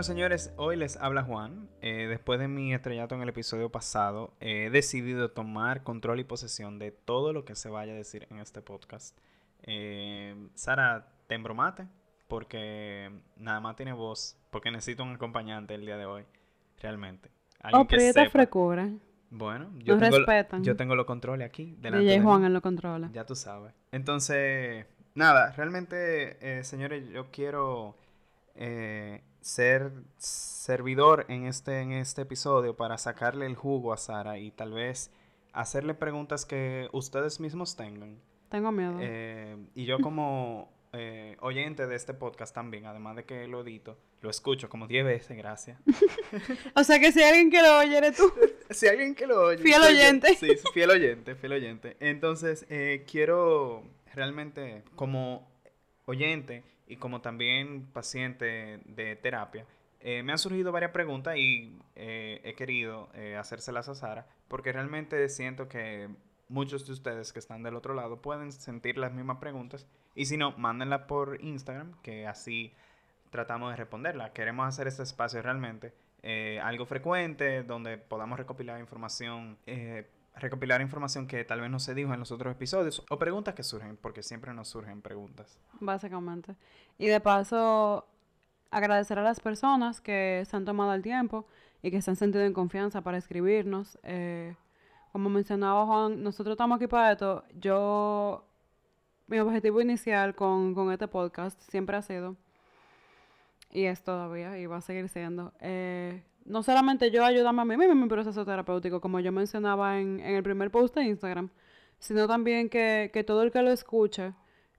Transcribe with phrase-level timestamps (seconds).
[0.00, 1.68] Bueno, señores, hoy les habla Juan.
[1.82, 6.78] Eh, después de mi estrellato en el episodio pasado, he decidido tomar control y posesión
[6.78, 9.14] de todo lo que se vaya a decir en este podcast.
[9.64, 11.86] Eh, Sara, te embromate
[12.28, 16.24] porque nada más tiene voz, porque necesito un acompañante el día de hoy,
[16.80, 17.30] realmente.
[17.70, 18.88] oh, pero te frecura.
[19.28, 20.64] Bueno, yo tengo, respetan.
[20.64, 21.76] yo tengo los controles aquí.
[21.78, 23.12] DJ Juan en los controles.
[23.12, 23.74] Ya tú sabes.
[23.92, 27.96] Entonces, nada, realmente, eh, señores, yo quiero
[28.54, 34.50] eh, ser servidor en este, en este episodio para sacarle el jugo a Sara y
[34.50, 35.10] tal vez
[35.52, 38.18] hacerle preguntas que ustedes mismos tengan.
[38.48, 38.98] Tengo miedo.
[39.00, 43.96] Eh, y yo como eh, oyente de este podcast también, además de que lo edito,
[44.20, 45.78] lo escucho como 10 veces, gracias.
[46.74, 48.32] o sea que si alguien que lo oye eres tú.
[48.70, 49.58] si alguien que lo oye.
[49.58, 50.34] Fiel oyente.
[50.34, 51.96] sí, fiel oyente, fiel oyente.
[52.00, 52.66] Entonces,
[53.06, 55.48] quiero realmente como
[56.06, 59.64] oyente y como también paciente de terapia,
[60.00, 64.72] eh, me han surgido varias preguntas y eh, he querido eh, hacérselas a Sara porque
[64.72, 66.08] realmente siento que
[66.48, 70.36] muchos de ustedes que están del otro lado pueden sentir las mismas preguntas y si
[70.36, 72.74] no, mándenla por Instagram que así
[73.30, 74.32] tratamos de responderla.
[74.32, 75.92] Queremos hacer este espacio realmente
[76.62, 79.56] algo frecuente donde podamos recopilar información
[80.36, 83.62] recopilar información que tal vez no se dijo en los otros episodios o preguntas que
[83.62, 85.58] surgen, porque siempre nos surgen preguntas.
[85.80, 86.56] Básicamente.
[86.98, 88.06] Y de paso,
[88.70, 91.46] agradecer a las personas que se han tomado el tiempo
[91.82, 93.98] y que se han sentido en confianza para escribirnos.
[94.02, 94.54] Eh,
[95.12, 97.44] como mencionaba Juan, nosotros estamos aquí para esto.
[97.58, 98.46] Yo,
[99.26, 102.36] mi objetivo inicial con, con este podcast siempre ha sido,
[103.72, 107.76] y es todavía, y va a seguir siendo, eh, no solamente yo ayudarme a mí
[107.76, 111.50] mismo en mi proceso terapéutico, como yo mencionaba en, el primer post de Instagram,
[111.98, 114.32] sino también que, todo el que lo escuche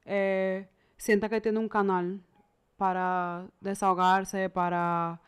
[0.06, 2.22] eh, sienta que tiene un canal
[2.78, 5.22] para desahogarse, para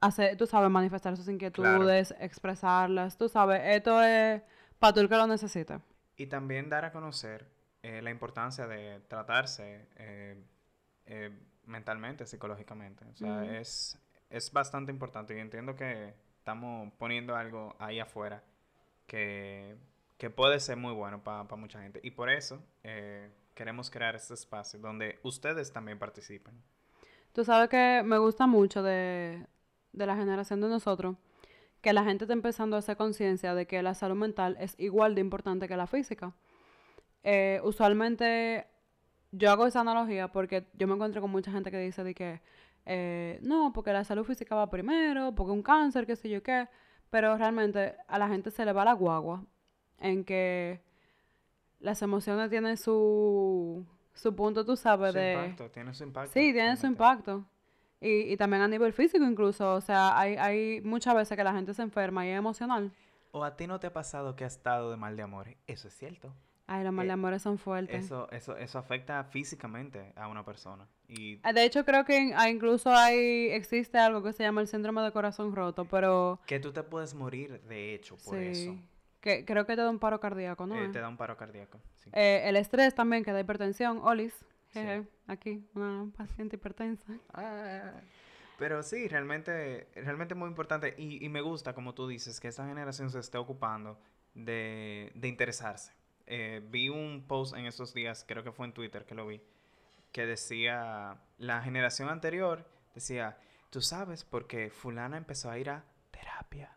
[0.00, 4.42] hacer, tú sabes, manifestar sus inquietudes, expresarlas, tú sabes, esto es
[4.78, 5.80] para todo el que lo necesite.
[6.16, 7.50] Y también dar a conocer
[7.82, 11.30] eh, la importancia de tratarse eh,
[11.66, 13.04] mentalmente, psicológicamente.
[13.04, 13.98] O sea, es
[14.34, 18.42] es bastante importante y entiendo que estamos poniendo algo ahí afuera
[19.06, 19.76] que,
[20.34, 22.00] puede ser muy bueno para mucha gente.
[22.02, 26.54] Y por eso eh, queremos crear este espacio donde ustedes también participen.
[27.34, 29.46] Tú sabes que me gusta mucho de,
[29.92, 31.16] la generación de nosotros
[31.82, 35.14] que la gente está empezando a hacer conciencia de que la salud mental es igual
[35.14, 36.32] de importante que la física.
[37.22, 38.66] Eh, usualmente
[39.30, 42.40] yo hago esa analogía porque yo me encuentro con mucha gente que dice de que
[42.86, 46.68] eh, no, porque la salud física va primero, porque un cáncer, qué sé yo qué,
[47.10, 49.44] pero realmente a la gente se le va la guagua
[49.98, 50.82] en que
[51.80, 56.32] las emociones tienen su, su punto, tú sabes, su Impacto, tiene su impacto.
[56.32, 57.44] Sí, tiene su impacto.
[58.00, 61.54] Y, y también a nivel físico incluso, o sea, hay, hay muchas veces que la
[61.54, 62.92] gente se enferma y es emocional.
[63.30, 65.56] ¿O a ti no te ha pasado que has estado de mal de amor?
[65.66, 66.34] Eso es cierto.
[66.66, 68.06] Ay, los mal de eh, amores son fuertes.
[68.06, 70.88] Eso, eso, eso afecta físicamente a una persona.
[71.08, 71.38] Y...
[71.42, 75.02] Ah, de hecho, creo que ah, incluso hay, existe algo que se llama el síndrome
[75.02, 76.40] de corazón roto, pero...
[76.46, 78.44] Que tú te puedes morir, de hecho, por sí.
[78.44, 78.78] eso.
[79.20, 80.82] Que creo que te da un paro cardíaco, ¿no?
[80.82, 82.10] Eh, te da un paro cardíaco, sí.
[82.14, 83.98] Eh, el estrés también, que da hipertensión.
[84.02, 84.34] Olis,
[84.72, 87.12] jeje, aquí, una paciente hipertensa.
[87.34, 87.92] Ah,
[88.58, 90.94] pero sí, realmente, realmente muy importante.
[90.96, 93.98] Y, y me gusta, como tú dices, que esta generación se esté ocupando
[94.34, 95.92] de, de interesarse
[96.26, 99.40] eh, vi un post en esos días, creo que fue en Twitter que lo vi,
[100.12, 103.36] que decía, la generación anterior decía,
[103.70, 106.70] tú sabes, porque fulana empezó a ir a terapia.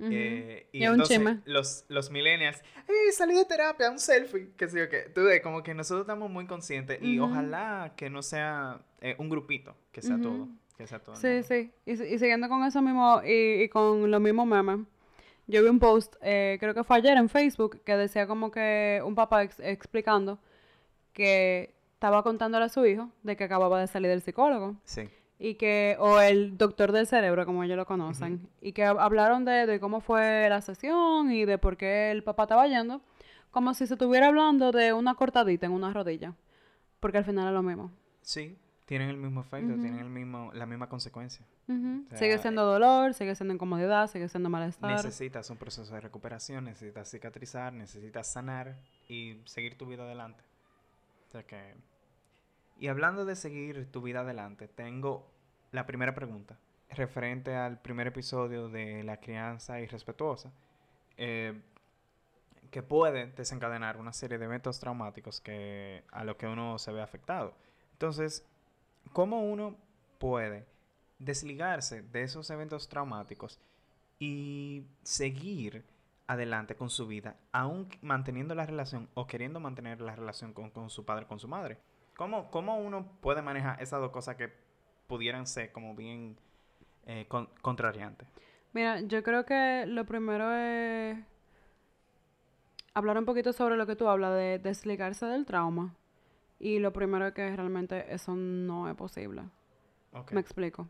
[0.00, 3.90] Eh, y, entonces los, los millennials, ¡Ey, salí de terapia!
[3.90, 4.52] Un selfie.
[4.56, 8.22] Que sí, que tú ves, como que nosotros estamos muy conscientes y ojalá que no
[8.22, 10.48] sea eh, un grupito, que sea todo.
[10.76, 11.72] Que sea todo sí, sí.
[11.84, 14.86] Y, y, siguiendo con eso mismo y, y con los mismos memes.
[15.48, 19.02] Yo vi un post, eh, creo que fue ayer en Facebook, que decía como que
[19.04, 20.38] un papá explicando
[21.14, 24.76] que estaba contándole a su hijo de que acababa de salir del psicólogo.
[24.84, 25.08] Sí.
[25.38, 28.46] Y que, o el doctor del cerebro, como ellos lo conocen.
[28.60, 32.42] Y que hablaron de, de cómo fue la sesión y de por qué el papá
[32.42, 33.00] estaba yendo.
[33.50, 36.34] Como si se estuviera hablando de una cortadita en una rodilla.
[37.00, 37.90] Porque al final es lo mismo.
[38.20, 38.58] Sí,
[38.88, 41.44] tienen el mismo efecto, tienen el mismo, la misma consecuencia.
[42.14, 44.90] sigue siendo dolor, sigue siendo incomodidad, sigue siendo malestar.
[44.92, 50.42] Necesitas un proceso de recuperación, necesitas cicatrizar, necesitas sanar y seguir tu vida adelante.
[51.26, 51.74] O sea que...
[52.80, 55.30] Y hablando de seguir tu vida adelante, tengo
[55.70, 56.56] la primera pregunta
[56.88, 60.50] referente al primer episodio de la crianza irrespetuosa,
[61.18, 61.60] eh,
[62.70, 67.02] que puede desencadenar una serie de eventos traumáticos que, a los que uno se ve
[67.02, 67.52] afectado.
[67.92, 68.47] Entonces,
[69.12, 69.76] ¿cómo uno
[70.18, 70.66] puede
[71.18, 73.58] desligarse de esos eventos traumáticos
[74.18, 75.84] y seguir
[76.26, 80.90] adelante con su vida, aún manteniendo la relación o queriendo mantener la relación con, con
[80.90, 81.78] su padre, con su madre.
[82.16, 84.52] ¿Cómo, ¿Cómo, uno puede manejar esas dos cosas que
[85.06, 86.36] pudieran ser como bien
[87.06, 88.28] eh, con, contrariantes?
[88.72, 91.18] Mira, yo creo que lo primero es
[92.92, 95.94] hablar un poquito sobre lo que tú hablas de desligarse del trauma.
[96.58, 99.42] Y lo primero es que realmente eso no es posible.
[100.12, 100.34] Okay.
[100.34, 100.88] Me explico.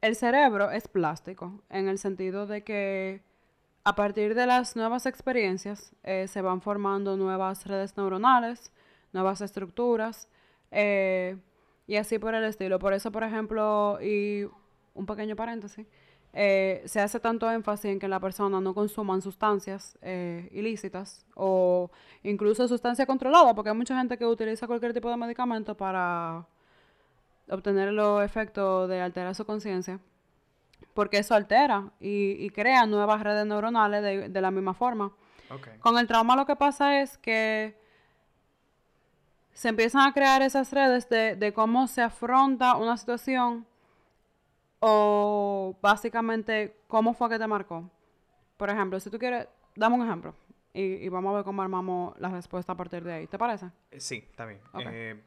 [0.00, 3.22] El cerebro es plástico en el sentido de que
[3.84, 8.70] a partir de las nuevas experiencias eh, se van formando nuevas redes neuronales,
[9.12, 10.28] nuevas estructuras
[10.70, 11.36] eh,
[11.86, 12.78] y así por el estilo.
[12.78, 14.46] Por eso, por ejemplo, y
[14.94, 15.86] un pequeño paréntesis,
[16.32, 21.90] eh, se hace tanto énfasis en que la persona no consuman sustancias eh, ilícitas o
[22.22, 26.46] incluso sustancias controladas, porque hay mucha gente que utiliza cualquier tipo de medicamento para
[27.50, 30.00] obtener los efectos de alterar su conciencia,
[30.92, 35.12] porque eso altera y, y, crea nuevas redes neuronales de, de la misma forma.
[35.50, 35.78] Okay.
[35.78, 37.80] Con el trauma lo que pasa es que
[39.54, 43.66] se empiezan a crear esas redes de, de cómo se afronta una situación
[44.80, 47.90] o básicamente cómo fue que te marcó.
[48.56, 50.34] Por ejemplo, si tú quieres, dame un ejemplo
[50.72, 53.26] y, y vamos a ver cómo armamos la respuesta a partir de ahí.
[53.26, 53.66] ¿Te parece?
[53.96, 54.60] Sí, está bien.
[54.80, 55.22] Eh,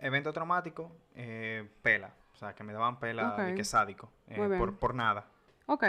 [0.00, 2.12] evento traumático, eh, pela.
[2.34, 3.38] O sea, que me daban pela Ok.
[3.40, 4.10] de que sádico.
[4.28, 5.26] eh, por, por nada.
[5.66, 5.84] Ok.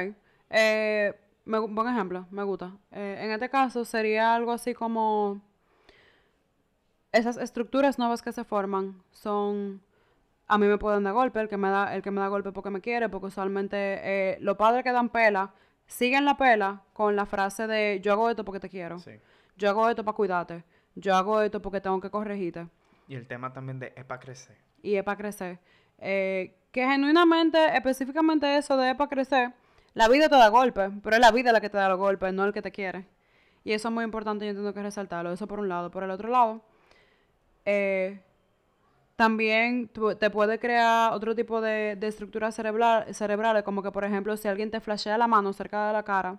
[0.50, 2.72] Eh, me buen ejemplo, me gusta.
[2.92, 5.42] Eh, en este caso sería algo así como
[7.12, 9.82] esas estructuras nuevas que se forman son
[10.48, 12.52] a mí me pueden dar golpe, el que me da el que me da golpe
[12.52, 15.54] porque me quiere, porque usualmente eh, los padres que dan pela
[15.88, 19.12] siguen la pela con la frase de yo hago esto porque te quiero, Sí.
[19.58, 20.64] yo hago esto para cuidarte,
[20.96, 22.68] yo hago esto porque tengo que corregirte
[23.08, 24.56] Y el tema también de es para crecer.
[24.82, 25.60] y es para crecer.
[26.00, 29.54] Eh, que genuinamente, específicamente eso de es para crecer,
[29.94, 32.32] la vida te da golpes, pero es la vida la que te da los golpes,
[32.34, 33.06] no el que te quiere.
[33.64, 35.32] Y eso es muy importante, yo tengo que resaltarlo.
[35.32, 35.90] Eso por un lado.
[35.92, 36.62] Por el otro lado,
[37.66, 38.20] eh,
[39.18, 44.38] también te puede crear otro tipo de, de estructuras cerebral, cerebrales, como que, por ejemplo,
[44.38, 46.38] si alguien te flashea la mano cerca de la cara,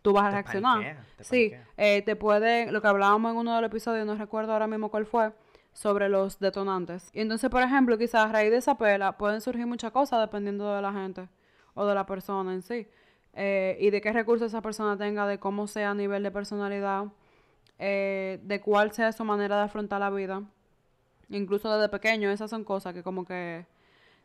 [0.00, 1.04] tú vas a Te reaccionar.
[1.16, 4.52] te sí, eh, te puede, lo que hablábamos en uno de los episodios, no recuerdo
[4.52, 5.32] ahora mismo cuál fue,
[5.72, 7.10] sobre los detonantes.
[7.12, 10.72] Y entonces, por ejemplo, quizás a raíz de esa pela pueden surgir muchas cosas dependiendo
[10.74, 11.28] de la gente
[11.74, 12.86] o de la persona en sí.
[13.32, 17.06] Eh, y de qué recursos esa persona tenga, de cómo sea a nivel de personalidad,
[17.78, 20.42] eh, de cuál sea su manera de afrontar la vida.
[21.30, 23.64] Incluso desde pequeño, esas son cosas que como que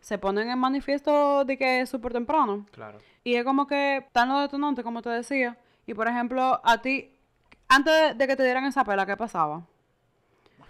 [0.01, 2.65] se ponen en manifiesto de que es súper temprano.
[2.71, 2.97] Claro.
[3.23, 5.57] Y es como que están los detonantes, como te decía.
[5.87, 7.11] Y por ejemplo, a ti,
[7.67, 9.63] antes de, que te dieran esa pela, ¿qué pasaba?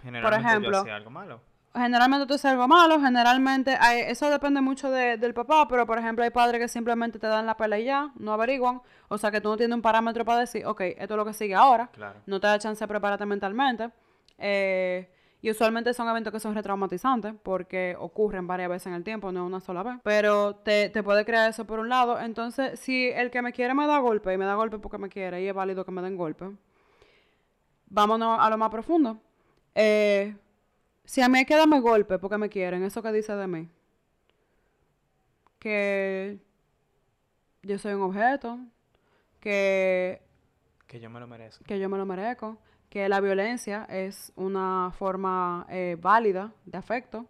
[0.02, 1.40] Generalmente ejemplo, yo hacía algo malo.
[1.74, 5.98] Generalmente tú haces algo malo, generalmente hay- eso depende mucho de- del papá, pero por
[5.98, 9.30] ejemplo hay padres que simplemente te dan la pela y ya, no averiguan, o sea
[9.30, 11.88] que tú no tienes un parámetro para decir, ok, esto es lo que sigue ahora,
[11.92, 12.20] Claro.
[12.24, 13.90] no te da chance de prepararte mentalmente,
[14.38, 15.10] eh,
[15.46, 19.46] y usualmente son eventos que son retraumatizantes, porque ocurren varias veces en el tiempo, no
[19.46, 23.30] una sola vez, pero te, te puede crear eso por un lado, entonces si el
[23.30, 25.54] que me quiere me da golpe, y me da golpe porque me quiere, y es
[25.54, 26.50] válido que me den golpe,
[27.86, 29.20] vámonos a lo más profundo.
[29.76, 30.34] Eh,
[31.04, 33.68] si a mí hay que darme golpe porque me quieren, ¿eso que dice de mí?
[35.60, 36.40] Que
[37.62, 38.58] yo soy un objeto,
[39.38, 40.22] que,
[40.88, 41.64] Que yo me lo merezco.
[41.64, 47.26] que yo me lo merezco, que la violencia es una forma eh, válida de afecto,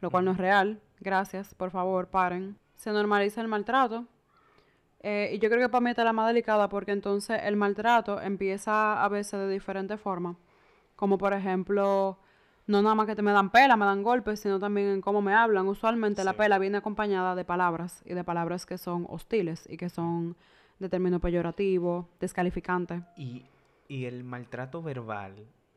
[0.00, 0.80] lo cual no es real.
[1.00, 2.56] Gracias, por favor, paren.
[2.76, 4.06] Se normaliza el maltrato.
[5.02, 8.20] Eh, y yo creo que para mí está la más delicada porque entonces el maltrato
[8.20, 10.36] empieza a veces de diferentes formas.
[10.94, 12.18] Como por ejemplo,
[12.66, 15.22] no nada más que te me dan pela, me dan golpes, sino también en cómo
[15.22, 15.66] me hablan.
[15.66, 19.88] Usualmente la pela viene acompañada de palabras y de palabras que son hostiles y que
[19.88, 20.36] son
[20.78, 23.02] de término peyorativo, descalificante.
[23.16, 23.46] Y,
[23.90, 25.34] y el maltrato verbal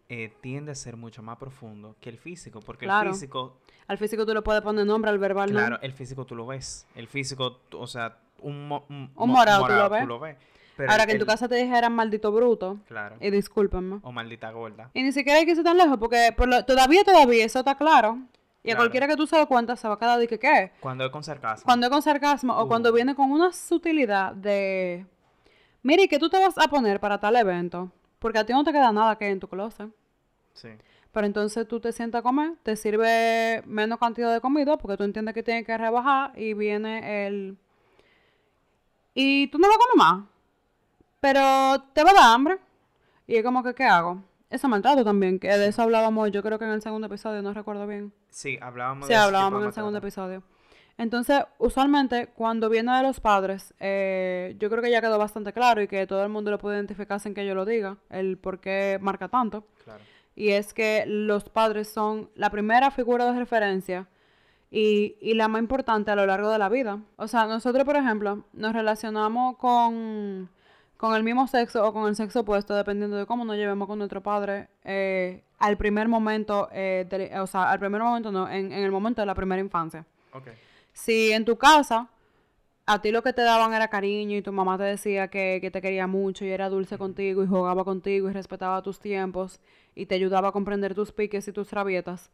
[0.07, 3.09] eh, tiende a ser mucho más profundo que el físico, porque Claro.
[3.09, 5.57] el físico, Al físico tú le puedes poner nombre, al verbal no.
[5.59, 6.85] claro, el físico tú lo ves.
[6.95, 10.37] El físico, o sea, un, mo- un, Un mo- morado tú lo ves.
[10.77, 13.15] Pero Ahora el- que en tu casa te dijeran maldito bruto, Claro.
[13.19, 13.99] y discúlpenme.
[14.03, 14.89] O maldita gorda.
[14.93, 17.75] Y ni siquiera hay que irse tan lejos, porque por lo- todavía, todavía, eso está
[17.75, 18.19] claro.
[18.63, 20.71] Y a cualquiera que tú se lo cuentas se va a quedar de que qué.
[20.79, 21.65] Cuando es con sarcasmo.
[21.65, 22.93] Cuando es con sarcasmo o cuando Uh.
[22.93, 25.05] viene con una sutilidad de...
[25.81, 27.91] Mire, ¿qué tú te vas a poner para tal evento?
[28.23, 29.89] Porque a ti no te queda nada que hay en tu closet.
[30.53, 30.69] Sí.
[31.11, 35.03] Pero entonces tú te sientas a comer, te sirve menos cantidad de comida porque tú
[35.03, 37.57] entiendes que tienes que rebajar y viene el...
[39.13, 40.25] Y tú no vas a comer más.
[41.19, 42.59] Pero te va a dar hambre.
[43.27, 44.23] Y es como que, ¿qué hago?
[44.49, 47.53] Eso maltrato también, que de eso hablábamos yo creo que en el segundo episodio, no
[47.53, 48.13] recuerdo bien.
[48.29, 50.43] Sí, hablábamos Sí, de hablábamos en el segundo episodio.
[50.97, 55.81] Entonces, usualmente, cuando viene de los padres, eh, yo creo que ya quedó bastante claro
[55.81, 58.59] y que todo el mundo lo puede identificar sin que yo lo diga, el por
[58.59, 59.65] qué marca tanto.
[59.83, 59.99] Claro.
[60.35, 64.07] Y es que los padres son la primera figura de referencia
[64.71, 66.99] y, y la más importante a lo largo de la vida.
[67.17, 70.49] O sea, nosotros, por ejemplo, nos relacionamos con,
[70.97, 73.97] con el mismo sexo o con el sexo opuesto, dependiendo de cómo nos llevemos con
[73.97, 78.71] nuestro padre, eh, al primer momento, eh, de- o sea, al primer momento no, en,
[78.71, 80.05] en el momento de la primera infancia.
[80.33, 80.47] Ok.
[80.93, 82.09] Si en tu casa
[82.85, 85.71] a ti lo que te daban era cariño y tu mamá te decía que, que
[85.71, 89.59] te quería mucho y era dulce contigo y jugaba contigo y respetaba tus tiempos
[89.95, 92.31] y te ayudaba a comprender tus piques y tus rabietas,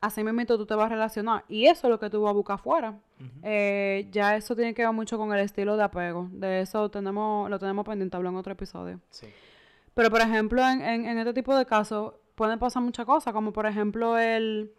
[0.00, 1.44] así mismo tú te vas a relacionar.
[1.48, 2.98] Y eso es lo que tú vas a buscar afuera.
[3.42, 6.28] Eh, ya eso tiene que ver mucho con el estilo de apego.
[6.32, 9.00] De eso tenemos, lo tenemos pendiente, hablo en otro episodio.
[9.10, 9.26] Sí.
[9.94, 13.52] Pero, por ejemplo, en, en, en este tipo de casos pueden pasar muchas cosas, como
[13.52, 14.72] por ejemplo el,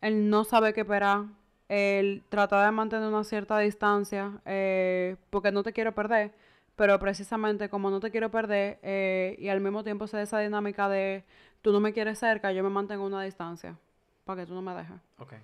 [0.00, 1.26] el no saber qué esperar,
[1.68, 6.32] el tratar de mantener una cierta distancia, eh, porque no te quiero perder,
[6.76, 10.38] pero precisamente como no te quiero perder eh, y al mismo tiempo se da esa
[10.38, 11.24] dinámica de
[11.62, 13.76] tú no me quieres cerca, yo me mantengo una distancia,
[14.24, 15.00] para que tú no me dejes.
[15.18, 15.34] Ok.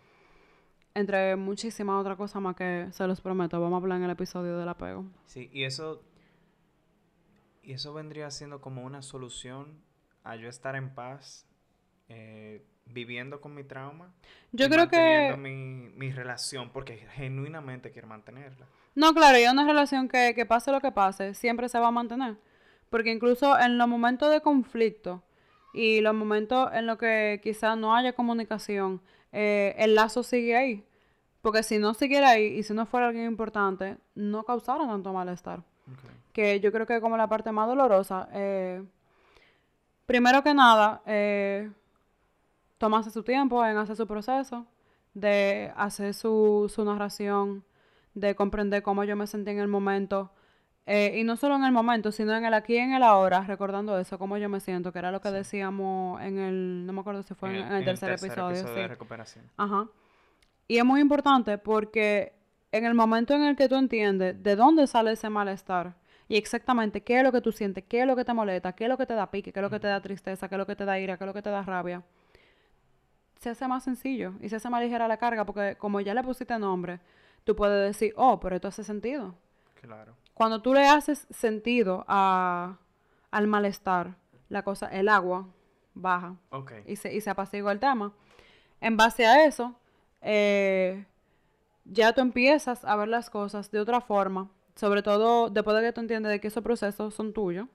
[0.94, 4.58] Entre muchísimas otras cosas más que se los prometo, vamos a hablar en el episodio
[4.58, 5.06] del apego.
[5.26, 6.02] Sí, y eso.
[7.62, 9.80] Y eso vendría siendo como una solución
[10.24, 11.46] a yo estar en paz,
[12.08, 14.12] eh, viviendo con mi trauma.
[14.52, 15.36] Yo y creo que...
[15.38, 18.66] mi, mi relación, porque genuinamente quiero mantenerla.
[18.94, 21.88] No, claro, y es una relación que, que pase lo que pase, siempre se va
[21.88, 22.36] a mantener.
[22.90, 25.22] Porque incluso en los momentos de conflicto
[25.72, 29.00] y los momentos en los que quizás no haya comunicación,
[29.32, 30.84] eh, el lazo sigue ahí.
[31.40, 35.62] Porque si no siguiera ahí y si no fuera alguien importante, no causara tanto malestar.
[36.32, 38.84] Que yo creo que como la parte más dolorosa, eh,
[40.06, 41.70] primero que nada, eh,
[42.84, 44.66] tomarse su tiempo en hacer su proceso,
[45.14, 47.64] de hacer su, su narración,
[48.14, 50.18] de comprender cómo yo me sentí en el momento.
[50.84, 53.38] eh, y no solo en el momento, sino en el aquí y en el ahora,
[53.46, 55.34] recordando eso, cómo yo me siento, que era lo que Sí.
[55.42, 58.64] decíamos en el, no me acuerdo si fue en, en el tercer, episodio.
[58.64, 58.86] de sí.
[58.88, 59.44] recuperación.
[59.56, 59.86] Ajá.
[60.66, 62.32] Y es muy importante porque
[62.72, 65.94] en el momento en el que tú entiendes de dónde sale ese malestar
[66.28, 68.84] y exactamente qué es lo que tú sientes, qué es lo que te molesta, qué
[68.86, 70.58] es lo que te da pique, qué es lo que te da tristeza, qué es
[70.58, 72.02] lo que te da ira, qué es lo que te da rabia,
[73.42, 76.22] se hace más sencillo y se hace más ligera la carga porque como ya le
[76.22, 77.00] pusiste nombre,
[77.44, 79.34] tú puedes decir, oh, pero esto hace sentido.
[79.80, 80.14] Claro.
[80.32, 82.78] Cuando tú le haces sentido a,
[83.32, 84.14] al malestar,
[84.48, 85.48] la cosa, el agua
[85.94, 86.72] baja Ok.
[86.86, 88.12] y se, y se apacigua el tema.
[88.80, 89.74] En base a eso,
[90.20, 91.04] eh,
[91.84, 95.92] ya tú empiezas a ver las cosas de otra forma, sobre todo después de que
[95.92, 97.66] tú entiendes de que esos procesos son tuyos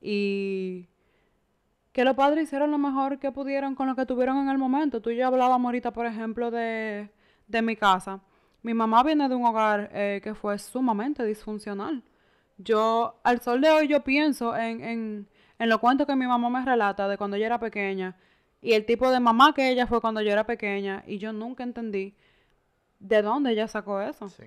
[0.00, 0.88] y
[1.92, 5.00] que los padres hicieron lo mejor que pudieron con lo que tuvieron en el momento.
[5.02, 7.10] Tú y yo hablábamos ahorita, por ejemplo, de,
[7.48, 8.20] de mi casa.
[8.62, 12.02] Mi mamá viene de un hogar eh, que fue sumamente disfuncional.
[12.58, 16.48] Yo, al sol de hoy, yo pienso en, en, en los cuentos que mi mamá
[16.48, 18.16] me relata de cuando yo era pequeña
[18.62, 21.64] y el tipo de mamá que ella fue cuando yo era pequeña y yo nunca
[21.64, 22.14] entendí
[23.00, 24.28] de dónde ella sacó eso.
[24.28, 24.44] Sí.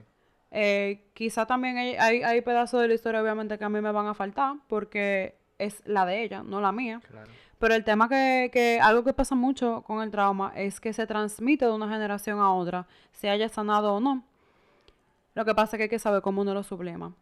[0.52, 3.92] Eh, quizá también hay, hay, hay pedazos de la historia, obviamente, que a mí me
[3.92, 7.02] van a faltar porque es la de ella, no la mía.
[7.08, 7.30] Claro.
[7.60, 11.08] Pero el tema que, que algo que pasa mucho con el trauma es que se
[11.08, 14.24] transmite de una generación a otra, se haya sanado o no.
[15.34, 17.14] Lo que pasa es que hay que saber cómo uno lo sublima.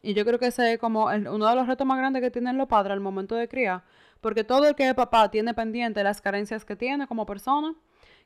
[0.00, 2.30] Y yo creo que ese es como el- uno de los retos más grandes que
[2.30, 3.82] tienen los padres al momento de criar,
[4.20, 7.74] porque todo el que es papá tiene pendiente las carencias que tiene como persona,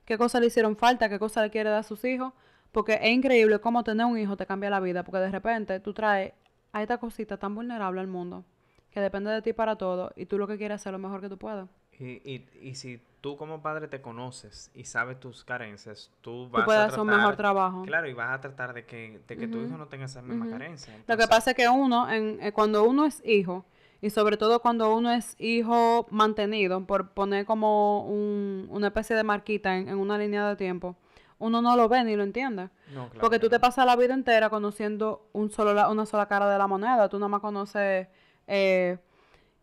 [0.04, 2.32] qué cosas le hicieron falta, qué cosas le quiere dar a sus hijos,
[2.72, 5.94] porque es increíble cómo tener un hijo te cambia la vida, porque de repente tú
[5.94, 6.32] traes
[6.72, 8.44] a esta cosita tan vulnerable al mundo,
[8.92, 11.20] que depende de ti para todo, y tú lo que quieres es hacer lo mejor
[11.20, 11.68] que tú puedas.
[11.98, 16.62] Y, y, y si tú como padre te conoces y sabes tus carencias, tú vas
[16.62, 17.82] Tú puedes a hacer un tratar- mejor trabajo.
[17.82, 20.44] Claro, y vas a tratar de que, de que tu hijo no tenga esa misma
[20.46, 20.50] Ujú.
[20.54, 20.94] carencia.
[21.06, 23.64] Lo que pasa es que uno, en, eh, cuando uno es hijo,
[24.00, 29.22] y sobre todo cuando uno es hijo mantenido, por poner como un- una especie de
[29.22, 30.96] marquita en, en una línea de tiempo,
[31.38, 32.70] uno no lo ve ni lo entiende.
[32.88, 36.06] no, claro Porque que tú te pasas la vida entera conociendo un solo la- una
[36.06, 37.08] sola cara de la moneda.
[37.08, 38.08] Tú nada más conoces
[38.46, 38.98] eh,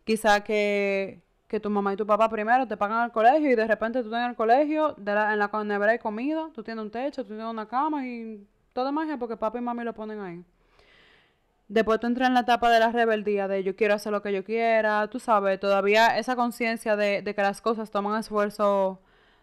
[0.04, 3.66] quizá que, que tu mamá y tu papá primero te pagan al colegio y de
[3.66, 6.90] repente tú en el colegio, de la- en la nevera hay comida, tú tienes un
[6.90, 10.44] techo, tú tienes una cama y todo magia porque papá y mami lo ponen ahí.
[11.68, 14.32] Después tú entras en la etapa de la rebeldía, de yo quiero hacer lo que
[14.32, 19.00] yo quiera, tú sabes, todavía esa conciencia de, de que las cosas toman esfuerzo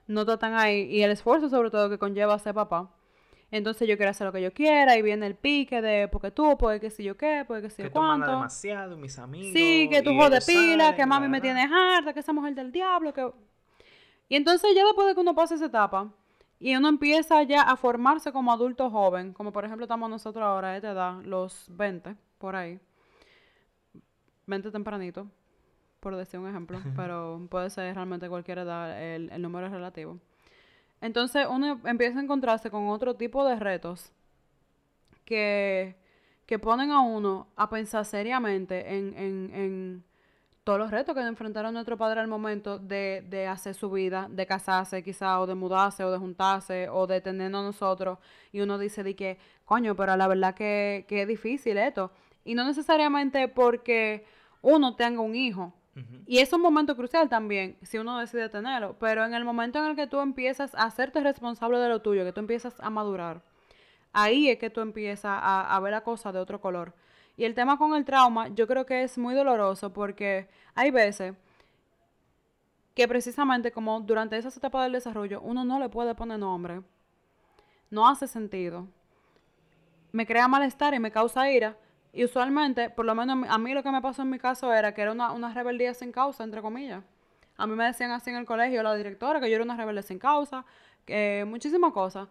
[0.07, 2.89] no están ahí y el esfuerzo sobre todo que conlleva ser papá.
[3.51, 6.57] Entonces yo quiero hacer lo que yo quiera y viene el pique de porque tú,
[6.57, 8.31] porque qué sé yo qué, porque qué sé Que yo cuánto.
[8.31, 9.53] demasiado, mis amigos.
[9.53, 11.41] Sí, que tú y jodes pila, salen, que mami me bla, bla.
[11.41, 13.31] tiene harta, que esa mujer del diablo, que...
[14.29, 16.11] Y entonces ya después de que uno pasa esa etapa,
[16.59, 20.69] Y uno empieza ya a formarse como adulto joven, como por ejemplo estamos nosotros ahora
[20.69, 22.79] a esta edad, los 20, por ahí.
[24.45, 25.27] 20 tempranito,
[25.99, 30.19] por decir un ejemplo, pero puede ser realmente cualquier edad, el, el número es relativo.
[31.01, 34.11] Entonces uno empieza a encontrarse con otro tipo de retos
[35.25, 35.95] que,
[36.45, 40.03] que ponen a uno a pensar seriamente en, en, en
[40.67, 44.45] todos los retos que enfrentaron nuestro padre al momento de, de hacer su vida, de
[44.45, 48.19] casarse quizá, o de mudarse, o de juntarse, o de tenernos nosotros.
[48.51, 52.11] Y uno dice que, coño, pero la verdad que, que es difícil esto.
[52.43, 54.25] Y no necesariamente porque
[54.61, 55.73] uno tenga un hijo.
[56.25, 58.95] Y es un momento crucial también, si uno decide tenerlo.
[58.99, 62.23] Pero en el momento en el que tú empiezas a hacerte responsable de lo tuyo,
[62.23, 63.41] que tú empiezas a madurar,
[64.13, 66.93] ahí es que tú empiezas a, a ver la cosa de otro color.
[67.35, 71.33] Y el tema con el trauma, yo creo que es muy doloroso porque hay veces
[72.95, 76.81] que precisamente como durante esa etapa del desarrollo uno no le puede poner nombre,
[77.91, 78.87] no hace sentido,
[80.11, 81.77] me crea malestar y me causa ira.
[82.17, 84.91] Y usualmente, por lo menos a mí lo que me pasó en mi caso era
[84.91, 87.03] que era una, una rebeldía sin causa, entre comillas.
[87.57, 90.01] A mí me decían así en el colegio, la directora, que yo era una rebelde
[90.01, 90.65] sin causa,
[91.05, 92.27] que muchísimas cosas.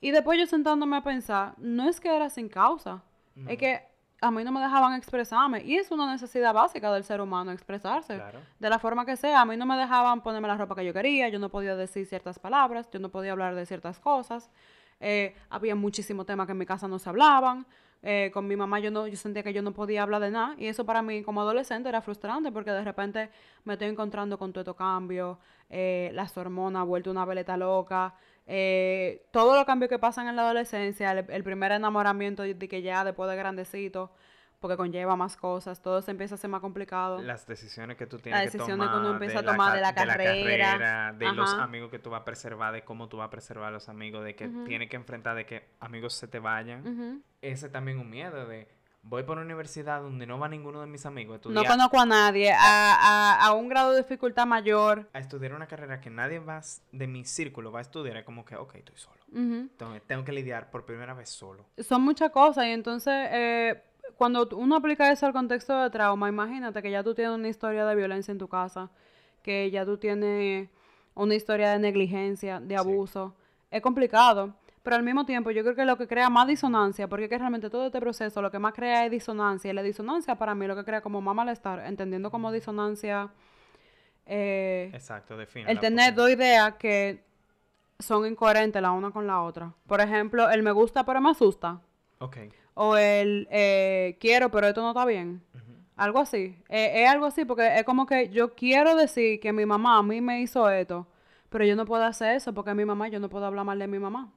[0.00, 3.04] Y después yo sentándome a pensar, no es que era sin causa,
[3.46, 3.86] es que
[4.20, 5.62] a mí no me dejaban expresarme.
[5.62, 8.20] Y es una necesidad básica del ser humano expresarse.
[8.58, 9.42] De la forma que sea.
[9.42, 11.28] A mí no me dejaban ponerme la ropa que yo quería.
[11.28, 12.88] Yo no podía decir ciertas palabras.
[12.90, 14.50] Yo no podía hablar de ciertas cosas.
[14.98, 17.66] Eh, había muchísimos temas que en mi casa no se hablaban.
[18.04, 20.56] Eh, con mi mamá yo no yo sentía que yo no podía hablar de nada
[20.58, 23.30] y eso para mí como adolescente era frustrante porque de repente
[23.62, 25.38] me estoy encontrando con todo estos cambios,
[25.70, 28.12] eh, las hormonas, vuelto una veleta loca,
[28.46, 33.04] eh, todos los cambios que pasan en la adolescencia, el, primer enamoramiento de, que ya
[33.04, 34.10] después de grandecito,
[34.62, 37.20] porque conlleva más cosas, todo se empieza a ser más complicado.
[37.20, 38.90] Las decisiones que tú tienes que tomar.
[38.90, 41.12] que uno empieza a tomar de la, carrera.
[41.12, 43.70] De, los amigos que tú vas a preservar, de cómo tú vas a preservar a
[43.72, 47.22] los amigos, de que tienes que enfrentar, de que amigos se te vayan.
[47.42, 48.68] Ese también un miedo de
[49.02, 51.64] voy por una universidad donde no va ninguno de mis amigos a estudiar.
[51.64, 55.08] No conozco a nadie, a, un grado de dificultad mayor.
[55.12, 58.44] A estudiar una carrera que nadie más de mi círculo va a estudiar, es como
[58.44, 59.20] que, ok, estoy solo.
[59.34, 61.66] Entonces, tengo que lidiar por primera vez solo.
[61.78, 63.82] Son muchas cosas y entonces, eh,
[64.16, 67.84] cuando uno aplica eso al contexto de trauma, imagínate que ya tú tienes una historia
[67.86, 68.90] de violencia en tu casa,
[69.42, 70.68] que ya tú tienes
[71.14, 73.34] una historia de negligencia, de abuso.
[73.70, 74.54] Es complicado.
[74.82, 77.70] Pero al mismo tiempo, yo creo que lo que crea más disonancia, porque que realmente
[77.70, 79.70] todo este proceso lo que más crea es disonancia.
[79.70, 83.30] Y la disonancia para mí lo que crea como más malestar, entendiendo como disonancia.
[84.26, 85.70] Eh, Exacto, define.
[85.70, 87.24] El tener dos ideas que
[88.00, 89.72] son incoherentes la una con la otra.
[89.86, 91.80] Por ejemplo, el me gusta pero me asusta.
[92.18, 92.38] Ok.
[92.74, 95.42] O el eh, quiero pero esto no está bien.
[95.96, 96.56] Algo así.
[96.68, 100.02] Eh, es algo así porque es como que yo quiero decir que mi mamá a
[100.02, 101.06] mí me hizo esto,
[101.50, 103.86] pero yo no puedo hacer eso porque mi mamá, yo no puedo hablar mal de
[103.86, 104.32] mi mamá.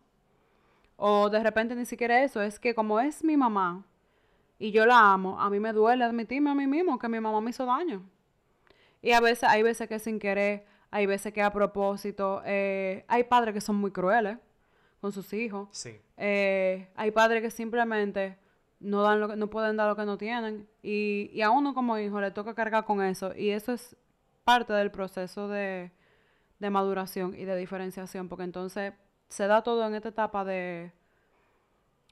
[0.98, 3.86] O de repente ni siquiera eso, es que como es mi mamá
[4.60, 7.42] y yo la amo, a mí me duele admitirme a mí mismo que mi mamá
[7.42, 8.04] me hizo daño.
[9.02, 13.24] Y a veces, hay veces que sin querer, hay veces que a propósito, eh, hay
[13.26, 14.38] padres que son muy crueles
[15.06, 15.70] con sus hijos.
[15.72, 16.02] Sí.
[16.18, 18.40] Eh, hay padres que simplemente
[18.80, 20.68] no dan lo que, no pueden dar lo que no tienen.
[20.82, 23.32] Y, y a uno como hijo le toca cargar con eso.
[23.36, 23.96] Y eso es
[24.44, 25.92] parte del proceso de,
[26.58, 28.28] de maduración y de diferenciación.
[28.30, 28.94] Porque entonces
[29.30, 30.92] se da todo en esta etapa de,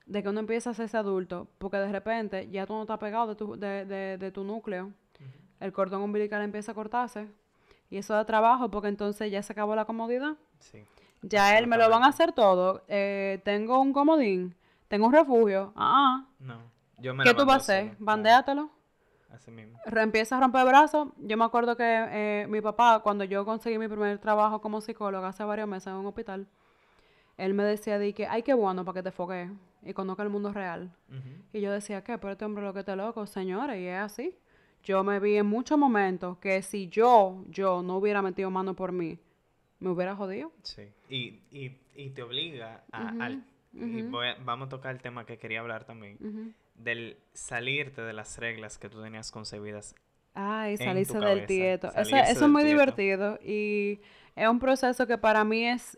[0.06, 3.26] de que uno empieza a ser adulto, porque de repente ya tú no estás pegado
[3.26, 4.92] de tu, de, de, tu núcleo,
[5.60, 7.28] el cordón umbilical empieza a cortarse,
[7.90, 10.36] y eso da trabajo porque entonces ya se acabó la comodidad.
[10.60, 10.84] Sí.
[11.24, 12.84] Ya él me lo van a hacer todo.
[12.88, 14.56] Eh, tengo un comodín,
[14.88, 15.74] tengo un refugio.
[15.76, 16.28] Ah, ah.
[16.40, 16.62] No.
[17.00, 17.96] Yo me ¿Qué tú vas a hacer?
[18.00, 18.70] Bandéatelo.
[19.32, 19.80] Así mismo.
[19.86, 21.10] Empieza a romper brazos.
[21.18, 25.30] Yo me acuerdo que eh, mi papá, cuando yo conseguí mi primer trabajo como psicóloga
[25.30, 26.48] hace varios meses en un hospital,
[27.38, 29.50] él me decía de que, ay, qué bueno para que te foques
[29.82, 30.92] y conozca el mundo real.
[31.52, 32.18] Y yo decía, ¿qué?
[32.18, 34.38] Pero este hombre lo que te loco, señores, y es así.
[34.84, 38.92] Yo me vi en muchos momentos que si yo, yo no hubiera metido mano por
[38.92, 39.18] mí,
[39.84, 40.52] me hubiera jodido.
[40.64, 40.84] Sí.
[41.10, 43.10] Y, y, y te obliga a...
[43.20, 43.44] al,
[43.74, 44.04] y
[44.44, 46.56] vamos a tocar el tema que quería hablar también.
[46.76, 49.96] Del salirte de las reglas que tú tenías concebidas.
[50.36, 51.92] Ay, salirse del tieto.
[51.96, 54.00] eso, eso es muy divertido y
[54.36, 55.98] es un proceso que para mí es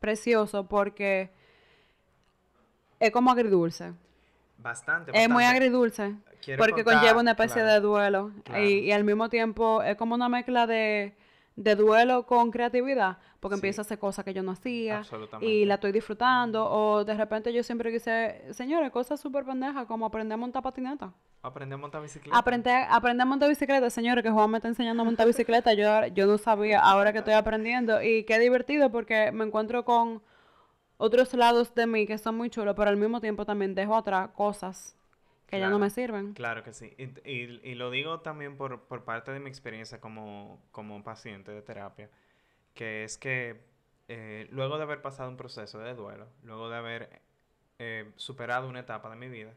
[0.00, 1.30] precioso porque
[3.00, 3.92] es como agridulce.
[4.58, 6.16] Bastante, Es muy agridulce.
[6.56, 8.32] porque conlleva una especie de duelo.
[8.60, 11.14] Y, al mismo tiempo es como una mezcla de,
[11.76, 13.18] duelo con creatividad.
[13.40, 15.02] Porque empieza a hacer cosas que yo no hacía.
[15.40, 16.68] Y la estoy disfrutando.
[16.70, 21.12] O de repente yo siempre quise, señores, cosas súper pendejas como aprender a montar patineta.
[21.42, 22.36] Aprender a montar bicicleta.
[22.36, 25.72] Aprender, aprender a montar bicicleta, señores, que Juan me está enseñando a montar bicicleta.
[25.74, 28.02] Yo, yo no sabía, ahora que estoy aprendiendo.
[28.02, 30.22] Y qué divertido porque me encuentro con
[30.96, 34.30] otros lados de mí que son muy chulos, pero al mismo tiempo también dejo atrás
[34.34, 34.97] cosas
[35.48, 36.34] que ya no me sirven.
[36.34, 36.94] Claro que sí.
[36.98, 41.62] Y, y, lo digo también por, por, parte de mi experiencia como, como paciente de
[41.62, 42.10] terapia,
[42.74, 43.58] que es que
[44.08, 47.22] eh, luego de haber pasado un proceso de duelo, luego de haber
[47.78, 49.54] eh, superado una etapa de mi vida,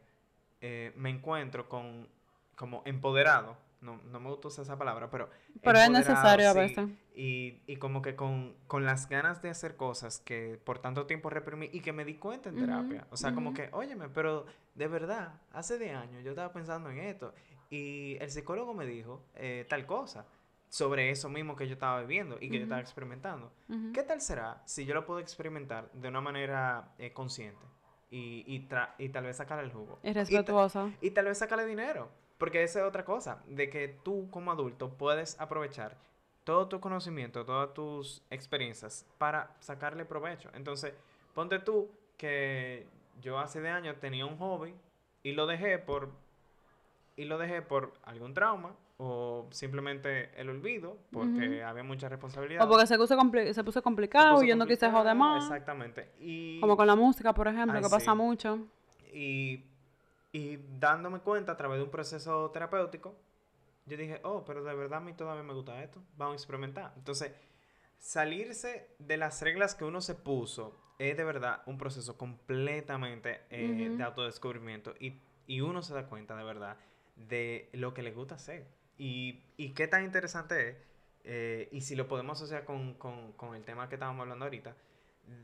[0.62, 2.08] eh, me encuentro con
[2.56, 5.28] como empoderado no, no me gusta usar esa palabra, pero...
[5.62, 6.88] Pero es necesario a veces.
[7.14, 11.28] Y, y como que con, con, las ganas de hacer cosas que por tanto tiempo
[11.28, 13.06] reprimí y que me di cuenta en terapia.
[13.10, 16.98] O sea, como que, óyeme, pero de verdad, hace de años yo estaba pensando en
[16.98, 17.34] esto
[17.68, 20.26] y el psicólogo me dijo eh, tal cosa
[20.68, 23.52] sobre eso mismo que yo estaba viviendo y que yo estaba experimentando.
[23.92, 27.66] ¿Qué tal será si yo lo puedo experimentar de una manera eh, consciente?
[28.10, 28.68] Y, y,
[28.98, 29.98] y, tal vez sacarle el jugo.
[30.02, 30.90] Y respetuosa.
[31.00, 32.10] Y, y, tal vez sacarle dinero.
[32.42, 35.96] Porque esa es otra cosa, de que tú como adulto puedes aprovechar
[36.42, 40.50] todo tu conocimiento, todas tus experiencias para sacarle provecho.
[40.52, 40.92] Entonces,
[41.34, 42.88] ponte tú que
[43.20, 44.74] yo hace de años tenía un hobby
[45.22, 46.10] y lo dejé por
[47.14, 52.64] y lo dejé por algún trauma o simplemente el olvido porque había mucha responsabilidad.
[52.64, 53.16] O porque se puso,
[53.52, 55.44] se puso complicado y yo no quise joder más.
[55.44, 56.10] Exactamente.
[56.18, 58.66] Y, Como con la música, por ejemplo, que pasa mucho.
[59.12, 59.62] Y
[60.32, 63.14] y dándome cuenta a través de un proceso terapéutico,
[63.84, 66.92] yo dije, oh, pero de verdad a mí todavía me gusta esto, vamos a experimentar.
[66.96, 67.32] Entonces,
[67.98, 73.92] salirse de las reglas que uno se puso es de verdad un proceso completamente eh,
[73.96, 76.76] de autodescubrimiento y, y, uno se da cuenta de verdad
[77.16, 78.66] de lo que le gusta hacer.
[78.98, 80.76] Y, y qué tan interesante es,
[81.24, 84.76] eh, y si lo podemos asociar con, con, con el tema que estábamos hablando ahorita,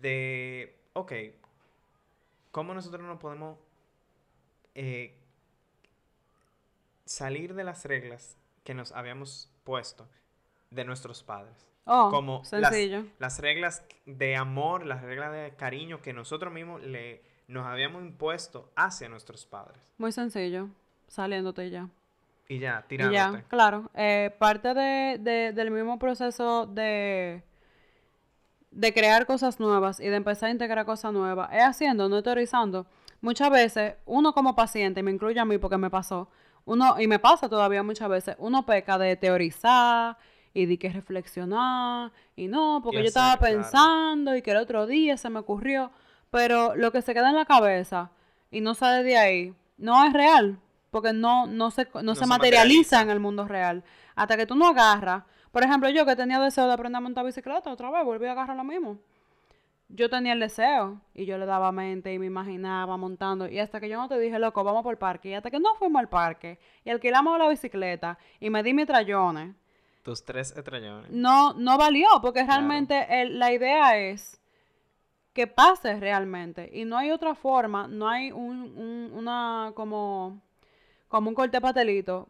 [0.01, 1.13] de, ok,
[2.51, 3.59] ¿cómo nosotros nos podemos
[4.81, 5.13] eh,
[7.05, 10.09] salir de las reglas que nos habíamos puesto
[10.71, 11.67] de nuestros padres.
[11.85, 13.05] Oh, como sencillo.
[13.19, 18.71] Las, reglas de amor, las reglas de cariño que nosotros mismos le, nos habíamos impuesto
[18.77, 19.81] hacia nuestros padres.
[19.97, 20.69] Muy sencillo,
[21.09, 21.89] saliéndote ya.
[22.49, 23.17] Y ya, tirándote.
[23.17, 23.91] ya, claro.
[23.95, 27.43] Eh, parte de, del mismo proceso de,
[28.71, 32.87] de crear cosas nuevas y de empezar a integrar cosas nuevas es haciendo, no teorizando
[33.21, 36.29] muchas veces uno como paciente, me incluye a mí porque me pasó,
[36.65, 40.19] uno, y me pasa todavía muchas veces, uno peca de teorizar
[40.53, 45.17] y de que reflexionar, y no, porque yo estaba pensando y que el otro día
[45.17, 45.91] se me ocurrió,
[46.31, 48.11] pero lo que se queda en la cabeza
[48.51, 50.59] y no sale de ahí, no es real,
[50.91, 53.85] porque no, no, se, no, se, materializa, en el mundo real.
[54.15, 57.25] Hasta que tú no agarras, por ejemplo, yo que tenía deseo de aprender a montar
[57.25, 58.99] bicicleta, otra vez volví a agarrar lo mismo
[59.89, 63.49] yo tenía el deseo y yo le daba mente y me imaginaba montando.
[63.49, 65.31] Y hasta que yo no te dije, loco, vamos por el parque.
[65.31, 68.87] Y hasta que no fuimos al parque y alquilamos la bicicleta y me di mis
[68.87, 69.55] trayones.
[70.03, 71.11] Tus tres trayones.
[71.11, 74.41] No, no valió porque realmente la idea es
[75.33, 76.69] que pase realmente.
[76.73, 80.41] Y no hay otra forma, no hay un, una como,
[81.09, 82.29] como un corte patelito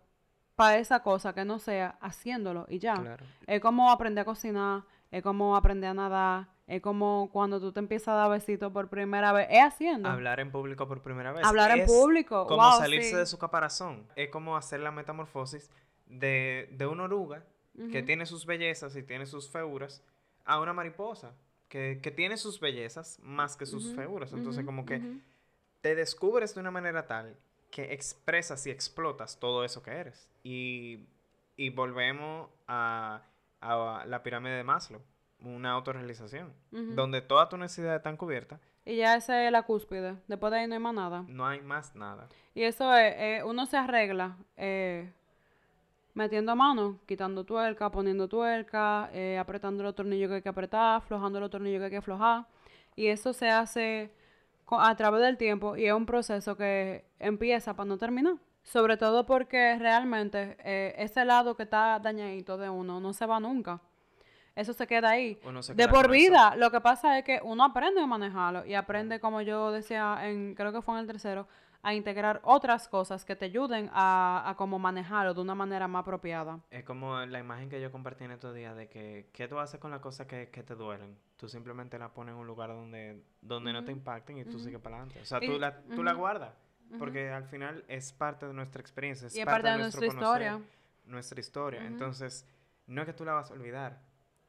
[0.54, 3.16] para esa cosa que no sea haciéndolo y ya.
[3.46, 7.80] Es como aprender a cocinar, es como aprender a nadar es como cuando tú te
[7.80, 9.48] empiezas a dar besitos por primera vez.
[9.50, 10.06] Es haciendo.
[10.06, 11.44] Hablar en público por primera vez.
[11.46, 12.46] Hablar en público.
[12.46, 14.06] Como salirse de su caparazón.
[14.16, 15.70] Es como hacer la metamorfosis
[16.06, 17.42] de, de una oruga
[17.90, 20.02] que tiene sus bellezas y tiene sus feuras
[20.44, 21.32] a una mariposa
[21.68, 24.32] que, que tiene sus bellezas más que sus feuras.
[24.34, 25.00] Entonces, como que
[25.80, 27.34] te descubres de una manera tal
[27.70, 30.28] que expresas y explotas todo eso que eres.
[30.42, 31.06] Y,
[31.56, 33.22] y volvemos a,
[33.62, 35.00] a la pirámide de Maslow
[35.40, 38.60] una autorrealización, donde toda tu necesidad está cubierta.
[38.84, 41.24] Y ya esa es la cúspide, después de ahí no hay más nada.
[41.28, 42.28] No hay más nada.
[42.54, 45.12] Y eso es, eh, uno se arregla eh,
[46.14, 51.38] metiendo mano, quitando tuerca, poniendo tuerca, eh, apretando los tornillos que hay que apretar, aflojando
[51.38, 52.46] los tornillos que hay que aflojar.
[52.96, 54.10] Y eso se hace
[54.70, 58.36] a través del tiempo y es un proceso que empieza para no terminar.
[58.64, 60.56] Sobre todo porque realmente
[61.02, 63.80] ese lado que está dañadito de uno no se va nunca
[64.58, 65.38] eso se queda ahí.
[65.74, 66.56] de por vida.
[66.56, 70.54] Lo que pasa es que uno aprende a manejarlo y aprende, como yo decía, en
[70.54, 71.46] creo que fue en el tercero,
[71.80, 76.00] a integrar otras cosas que te ayuden a, a como manejarlo de una manera más
[76.00, 76.58] apropiada.
[76.70, 79.78] Es como la imagen que yo compartí en estos días de que, ¿qué tú haces
[79.78, 81.16] con las cosas que, te duelen?
[81.36, 84.80] Tú simplemente las pones en un lugar donde, donde no te impacten y tú sigues
[84.80, 85.20] para adelante.
[85.20, 86.52] O sea, tú, la, tú la guardas.
[86.98, 90.60] Porque al final es parte de nuestra experiencia, es y parte, de, nuestra historia.
[91.04, 91.86] Nuestra historia.
[91.86, 92.44] Entonces,
[92.88, 94.00] no es que tú la vas a olvidar,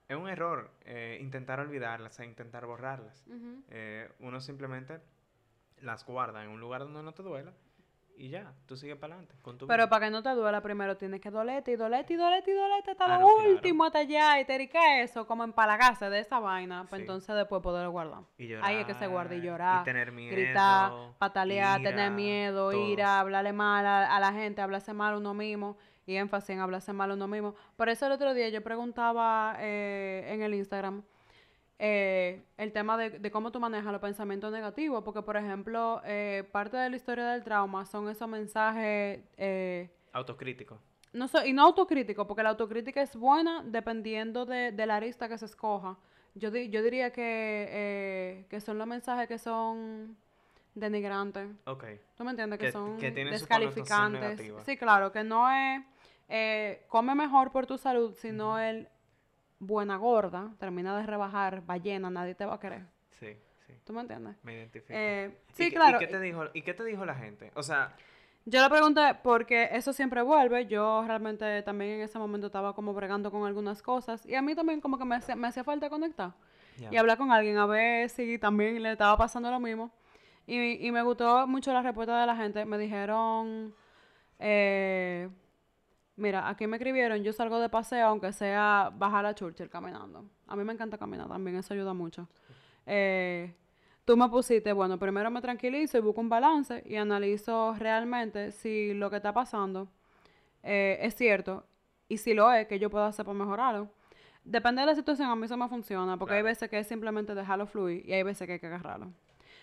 [0.09, 3.23] es un error eh, intentar olvidarlas e intentar borrarlas.
[3.69, 4.99] Eh, uno simplemente
[5.81, 7.53] las guarda en un lugar donde no te duela
[8.17, 9.89] y ya, tú sigues para adelante con tu Pero vida.
[9.89, 12.91] para que no te duela primero, tienes que dolerte y dolerte y dolerte y dolerte
[12.91, 13.49] hasta Ah, lo no, claro.
[13.51, 17.01] último, hasta allá, y te dedica eso, como empalagarse de esa vaina, para Sí.
[17.03, 18.23] entonces después poderlo guardar.
[18.37, 22.11] Y Ahí es que se guarda y llorar, llorar, y tener miedo, gritar, patalear, tener
[22.11, 22.89] miedo, todo.
[22.89, 25.77] ir a hablarle mal a, a la gente, hablarse mal a uno mismo
[26.09, 27.55] y énfasis en hablarse mal uno mismo.
[27.77, 31.03] Por eso el otro día yo preguntaba eh, en el Instagram
[31.77, 36.43] eh, el tema de, de cómo tú manejas los pensamientos negativos, porque por ejemplo, eh,
[36.51, 39.21] parte de la historia del trauma son esos mensajes...
[39.37, 40.79] eh, Autocrítico.
[41.13, 45.29] no so- y no autocrítico, porque la autocrítica es buena dependiendo de, de la arista
[45.29, 45.95] que se escoja.
[46.35, 50.17] Yo, di- yo diría que, eh, que son los mensajes que son
[50.75, 51.47] denigrantes.
[51.65, 51.83] Ok.
[52.15, 52.59] ¿Tú me entiendes?
[52.59, 54.51] Que, Que- son que descalificantes.
[54.65, 55.81] Sí, claro, que no es
[56.29, 58.87] eh, come mejor por tu salud, sino el
[59.59, 62.83] buena gorda, termina de rebajar, ballena, nadie te va a querer.
[63.09, 63.73] Sí, sí.
[63.83, 64.37] ¿Tú me entiendes?
[64.43, 64.93] Me identifico.
[64.95, 65.97] Eh, ¿Y sí, claro.
[65.97, 67.51] ¿y qué, te dijo, ¿Y qué te dijo la gente?
[67.55, 67.95] O sea,
[68.45, 70.67] Yo le pregunté porque eso siempre vuelve.
[70.67, 74.25] Yo realmente también en ese momento estaba como bregando con algunas cosas.
[74.25, 76.33] Y a mí también como que me hacía, me hacía falta conectar.
[76.91, 79.91] Y hablar con alguien a ver si también le estaba pasando lo mismo.
[80.47, 82.63] Y, y me gustó mucho la respuesta de la gente.
[82.65, 83.75] Me dijeron,
[84.39, 85.29] eh,
[86.19, 90.25] mira, aquí me escribieron, yo salgo de paseo aunque sea bajar a Churchill caminando.
[90.47, 92.27] A mí me encanta caminar también, eso ayuda mucho.
[92.86, 93.53] Eh,
[94.05, 98.93] tú me pusiste, bueno, primero me tranquilizo y busco un balance y analizo realmente si
[98.93, 99.88] lo que está pasando
[100.63, 101.65] eh, es cierto
[102.08, 103.89] y si lo es, que yo puedo hacer para mejorarlo.
[104.43, 107.36] Depende de la situación, a mí eso me funciona, porque hay veces que es simplemente
[107.36, 109.13] dejarlo fluir y hay veces que hay que agarrarlo.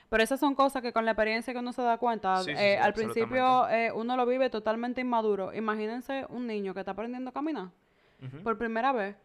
[0.09, 2.51] Pero esas son cosas que con la experiencia que uno se da cuenta, Sí, sí,
[2.53, 5.53] eh, sí, al principio eh, uno lo vive totalmente inmaduro.
[5.53, 7.69] Imagínense un niño que está aprendiendo a caminar
[8.43, 9.17] por primera vez,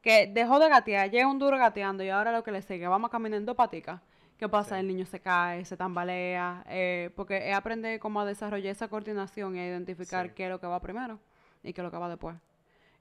[0.00, 3.10] que dejó de gatear, llega un duro gateando y ahora lo que le sigue, vamos
[3.10, 4.00] caminando paticas.
[4.38, 4.78] ¿Qué pasa?
[4.78, 9.56] El niño se cae, se tambalea, eh, porque es aprender cómo a desarrollar esa coordinación
[9.56, 11.18] y a identificar qué es lo que va primero
[11.64, 12.36] y qué es lo que va después.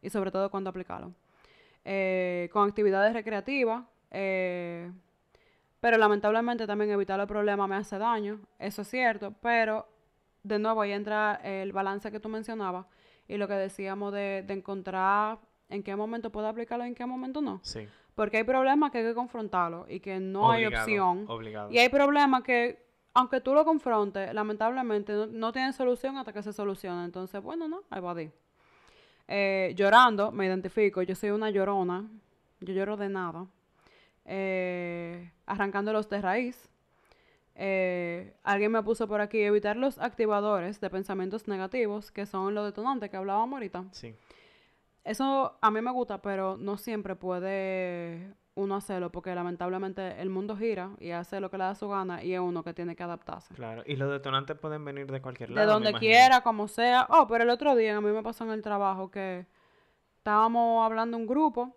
[0.02, 1.13] Y sobre todo cuándo aplicarlo.
[1.86, 4.91] Eh, con actividades recreativas, eh,
[5.79, 9.87] pero lamentablemente también evitar los problemas me hace daño, eso es cierto, pero
[10.43, 12.85] de nuevo ahí entra el balance que tú mencionabas
[13.27, 17.05] y lo que decíamos de, de encontrar en qué momento puedo aplicarlo y en qué
[17.05, 17.59] momento no.
[17.63, 17.87] Sí.
[18.15, 21.25] Porque hay problemas que hay que confrontarlos y que no hay opción.
[21.27, 21.71] Obligado.
[21.71, 26.41] Y hay problemas que, aunque tú lo confrontes, lamentablemente no, no tienen solución hasta que
[26.41, 27.05] se soluciona.
[27.05, 28.31] Entonces, bueno, no, ahí va a ir.
[29.27, 32.09] Eh, llorando, me identifico, yo soy una llorona,
[32.61, 33.45] yo lloro de nada.
[34.27, 36.69] Eh, arrancándolos de raíz.
[37.55, 42.65] Eh, alguien me puso por aquí evitar los activadores de pensamientos negativos, que son los
[42.65, 43.85] detonantes que hablábamos ahorita.
[43.91, 44.13] Sí.
[45.03, 50.57] Eso a mí me gusta, pero no siempre puede uno hacerlo, porque lamentablemente el mundo
[50.57, 53.03] gira y hace lo que le da su gana y es uno que tiene que
[53.03, 53.53] adaptarse.
[53.53, 53.83] Claro.
[53.85, 55.79] Y los detonantes pueden venir de cualquier De lado.
[55.79, 57.07] me donde quiera, como sea.
[57.09, 59.45] Oh, pero el otro día a mí me pasó en el trabajo que
[60.17, 61.76] estábamos hablando un grupo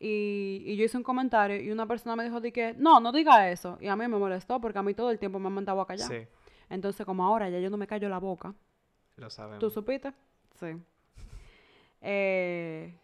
[0.00, 3.10] y, y yo hice un comentario y una persona me dijo de que no, no
[3.12, 3.78] diga eso.
[3.80, 5.86] Y a mí me molestó porque a mí todo el tiempo me han mandado a
[5.86, 6.08] callar.
[6.08, 6.26] Sí,
[6.70, 8.54] Entonces, como ahora ya yo no me callo la boca.
[9.16, 9.58] lo sabemos.
[9.58, 10.12] ¿Tú supiste?
[10.60, 10.76] Sí.
[12.00, 12.94] Eh,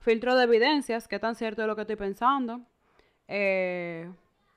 [0.00, 2.60] filtro de evidencias, qué tan cierto es lo que estoy pensando.
[3.28, 4.10] Eh,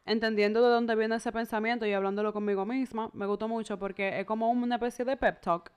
[0.05, 3.09] entendiendo de dónde viene ese pensamiento y hablándolo conmigo misma.
[3.13, 5.71] Me gustó mucho porque es como una especie de pep talk.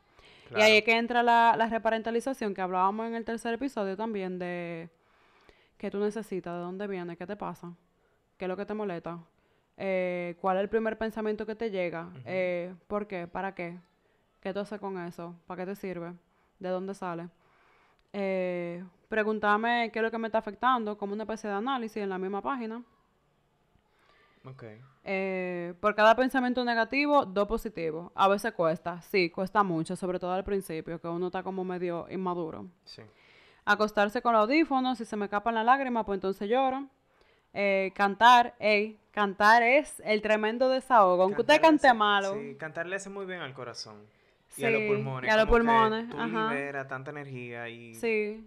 [0.56, 4.40] Y ahí es que entra la, la reparentalización que hablábamos en el tercer episodio también
[4.40, 4.90] de
[5.80, 7.72] qué tú necesitas, de dónde viene, qué te pasa,
[8.36, 9.18] qué es lo que te molesta,
[9.78, 13.80] eh, cuál es el primer pensamiento que te llega, eh, por qué, para qué,
[14.40, 16.12] qué tú haces con eso, para qué te sirve,
[16.58, 17.30] de dónde sale.
[18.12, 22.10] Eh, preguntarme qué es lo que me está afectando, como una especie de análisis en
[22.10, 22.82] la misma página.
[24.44, 24.64] Ok.
[25.04, 28.12] Eh, por cada pensamiento negativo, dos positivos.
[28.14, 32.06] A veces cuesta, sí, cuesta mucho, sobre todo al principio, que uno está como medio
[32.10, 32.66] inmaduro.
[32.84, 33.02] Sí.
[33.72, 36.86] Acostarse con los audífonos, si se me escapan las lágrimas, pues entonces lloro.
[37.52, 41.22] Eh, cantar, ey, cantar es el tremendo desahogo.
[41.24, 43.96] Aunque usted cante hace- malo, Sí, cantar le hace muy bien al corazón.
[44.56, 45.28] Y a los pulmones.
[45.28, 46.50] y a los que pulmones, Tú ajá.
[46.52, 48.44] liberas tanta energía y sí.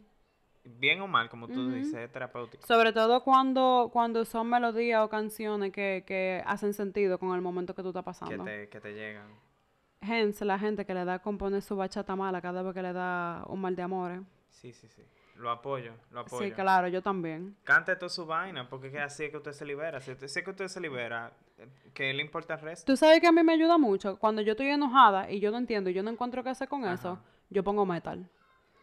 [0.66, 2.66] bien o mal, como tú dices, es terapéutico.
[2.68, 7.74] Sobre todo cuando, cuando son melodías o canciones que, que hacen sentido con el momento
[7.74, 8.44] que tú estás Que pasando.
[8.44, 9.28] te, que te llegan.
[10.02, 12.92] Hence, la gente que le da a componer su bachata mala cada vez que le
[12.92, 14.20] da un mal de amores.
[14.54, 15.04] Sí, sí, sí.
[15.36, 16.46] Lo apoyo, lo apoyo.
[16.46, 17.56] Sí, claro, yo también.
[17.64, 20.00] Cante toda su vaina, porque es que así es que usted se libera.
[20.00, 22.86] Si usted, si que usted se libera, eh, ¿qué le importa el resto?
[22.92, 24.18] Tú sabes que a mí me ayuda mucho.
[24.20, 26.86] Cuando yo estoy enojada y yo no entiendo y yo no encuentro qué hacer con
[26.86, 28.30] eso, yo pongo metal.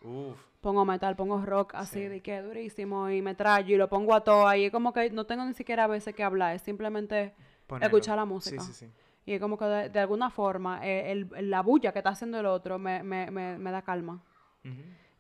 [0.03, 2.09] Uf, Pongo metal, pongo rock así Sí.
[2.09, 4.53] de que durísimo y me trayo y lo pongo a todo.
[4.55, 7.35] Y es como que no tengo ni siquiera a veces que hablar, es simplemente
[7.81, 8.61] escuchar la música.
[8.63, 8.93] Sí, sí, sí.
[9.25, 12.41] Y es como que de, de alguna forma eh, el, la bulla que está haciendo
[12.41, 14.23] el otro me, me, me, me da calma.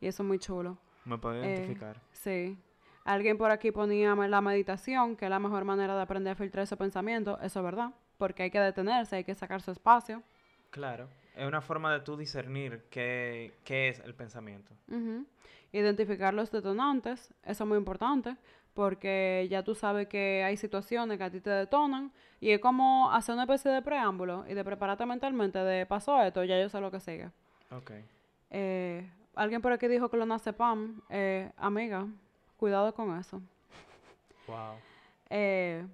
[0.01, 0.79] Y eso es muy chulo.
[1.05, 2.01] Me puedo Eh, identificar.
[2.13, 2.57] Sí.
[3.05, 6.65] Alguien por aquí ponía la meditación, que es la mejor manera de aprender a filtrar
[6.65, 7.39] esos pensamientos.
[7.43, 7.91] Eso es verdad.
[8.19, 10.23] Porque hay que detenerse, hay que sacar su espacio.
[10.71, 11.09] Claro.
[11.35, 14.75] Es una forma de tú discernir qué, qué es el pensamiento.
[15.73, 18.37] Identificar los detonantes, eso es muy importante,
[18.75, 23.11] porque ya tú sabes que hay situaciones que a ti te detonan y es como
[23.13, 26.81] hacer una especie de preámbulo y de prepararte mentalmente de pasó esto, ya yo sé
[26.81, 27.31] lo que sigue.
[27.71, 27.93] Ok.
[28.51, 29.09] Eh,
[29.41, 32.07] alguien por aquí dijo que lo nace Pam, eh, amiga,
[32.59, 33.41] cuidado con eso.
[34.47, 34.75] Wow.
[35.31, 35.87] Eh,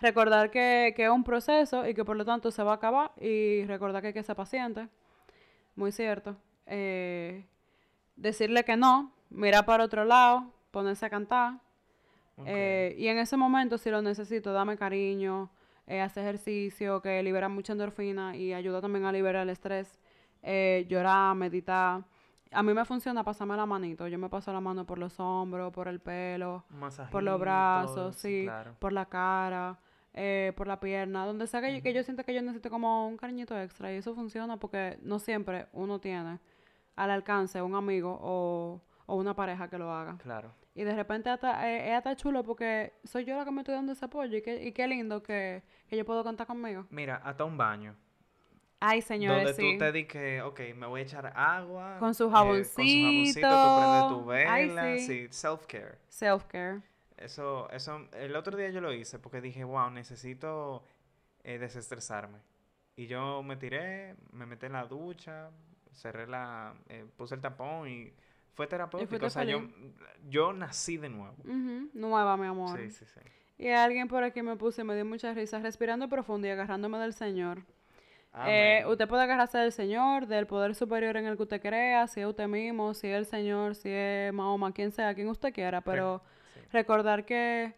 [0.00, 3.12] recordar que, que es un proceso y que por lo tanto se va a acabar
[3.20, 4.88] y recordar que hay que ser paciente.
[5.74, 6.36] Muy cierto.
[6.64, 7.44] Eh,
[8.16, 11.60] decirle que no, mirar para otro lado, ponerse a cantar.
[12.46, 15.50] Eh, y en ese momento, si lo necesito, dame cariño,
[15.86, 19.98] eh, hacer ejercicio que libera mucha endorfina y ayuda también a liberar el estrés.
[20.88, 22.04] Llorar, meditar.
[22.56, 24.08] A mí me funciona pasarme la manito.
[24.08, 26.64] Yo me paso la mano por los hombros, por el pelo,
[27.10, 28.74] por los brazos, sí, Claro.
[28.78, 29.78] por la cara,
[30.14, 33.06] eh, por la pierna, donde sea que, yo, que yo sienta que yo necesito como
[33.08, 33.92] un cariñito extra.
[33.92, 36.38] Y eso funciona porque no siempre uno tiene
[36.96, 40.16] al alcance un amigo o, o una pareja que lo haga.
[40.16, 40.50] Claro.
[40.74, 43.74] Y de repente hasta, eh, es hasta chulo porque soy yo la que me estoy
[43.74, 46.86] dando ese apoyo y qué, y qué lindo que, que yo puedo contar conmigo.
[46.90, 47.94] Mira, hasta un baño.
[48.80, 49.72] Ay, señores, donde sí.
[49.72, 51.96] tú te di que, ok, me voy a echar agua.
[51.98, 54.50] Con su eh, con su jaboncito, tú prendes tu jaboncito.
[54.50, 54.98] Ay, vela.
[54.98, 55.06] sí.
[55.06, 55.98] sí, self-care.
[56.10, 56.82] Self-care.
[57.16, 60.84] Eso, eso, el otro día yo lo hice porque dije, wow, necesito
[61.44, 62.38] eh, desestresarme.
[62.96, 65.50] Y yo me tiré, me metí en la ducha,
[65.92, 68.12] cerré la, eh, puse el tapón y
[68.54, 69.26] fue terapéutico.
[69.26, 69.62] O sea, yo,
[70.28, 71.36] yo nací de nuevo.
[71.94, 72.78] Nueva, mi amor.
[72.78, 73.20] Sí, sí, sí.
[73.58, 76.98] Y alguien por aquí me puse y me dio muchas risas respirando profundo y agarrándome
[76.98, 77.62] del Señor.
[78.46, 82.20] Eh, usted puede agarrarse del Señor, del poder superior en el que usted crea, si
[82.20, 85.80] es usted mismo, si es el Señor, si es Mahoma, quien sea, quien usted quiera,
[85.80, 86.22] pero
[86.54, 86.60] sí.
[86.72, 87.74] recordar que...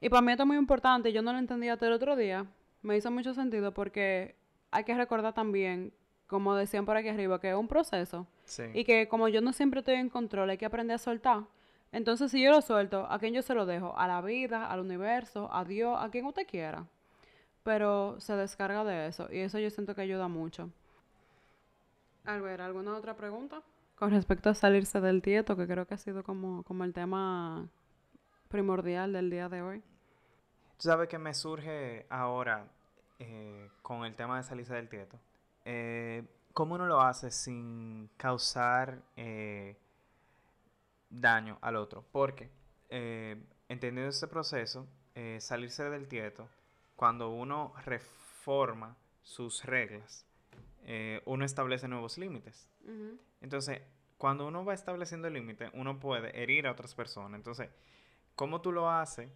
[0.00, 2.44] Y para mí esto es muy importante, yo no lo entendía hasta el otro día,
[2.82, 4.36] me hizo mucho sentido porque
[4.70, 5.92] hay que recordar también,
[6.26, 8.64] como decían por aquí arriba, que es un proceso Sí.
[8.74, 11.44] y que como yo no siempre estoy en control, hay que aprender a soltar.
[11.92, 13.96] Entonces, si yo lo suelto, ¿a quién yo se lo dejo?
[13.96, 16.84] A la vida, al universo, a Dios, a quien usted quiera.
[17.66, 20.70] Pero se descarga de eso y eso yo siento que ayuda mucho.
[22.24, 23.60] Albert, ¿alguna otra pregunta?
[23.96, 27.66] Con respecto a salirse del tieto, que creo que ha sido como, como el tema
[28.46, 29.80] primordial del día de hoy.
[30.76, 32.68] Tú sabes que me surge ahora
[33.18, 35.18] eh, con el tema de salirse del tieto.
[35.64, 39.76] Eh, ¿Cómo uno lo hace sin causar eh,
[41.10, 42.04] daño al otro?
[42.12, 42.48] Porque
[42.90, 46.48] eh, entendiendo ese proceso, eh, salirse del tieto,
[46.96, 50.26] cuando uno reforma sus reglas,
[50.84, 52.68] eh, uno establece nuevos límites.
[53.40, 53.82] Entonces,
[54.18, 57.36] cuando uno va estableciendo límites, uno puede herir a otras personas.
[57.38, 57.68] Entonces,
[58.34, 59.28] ¿cómo tú lo haces?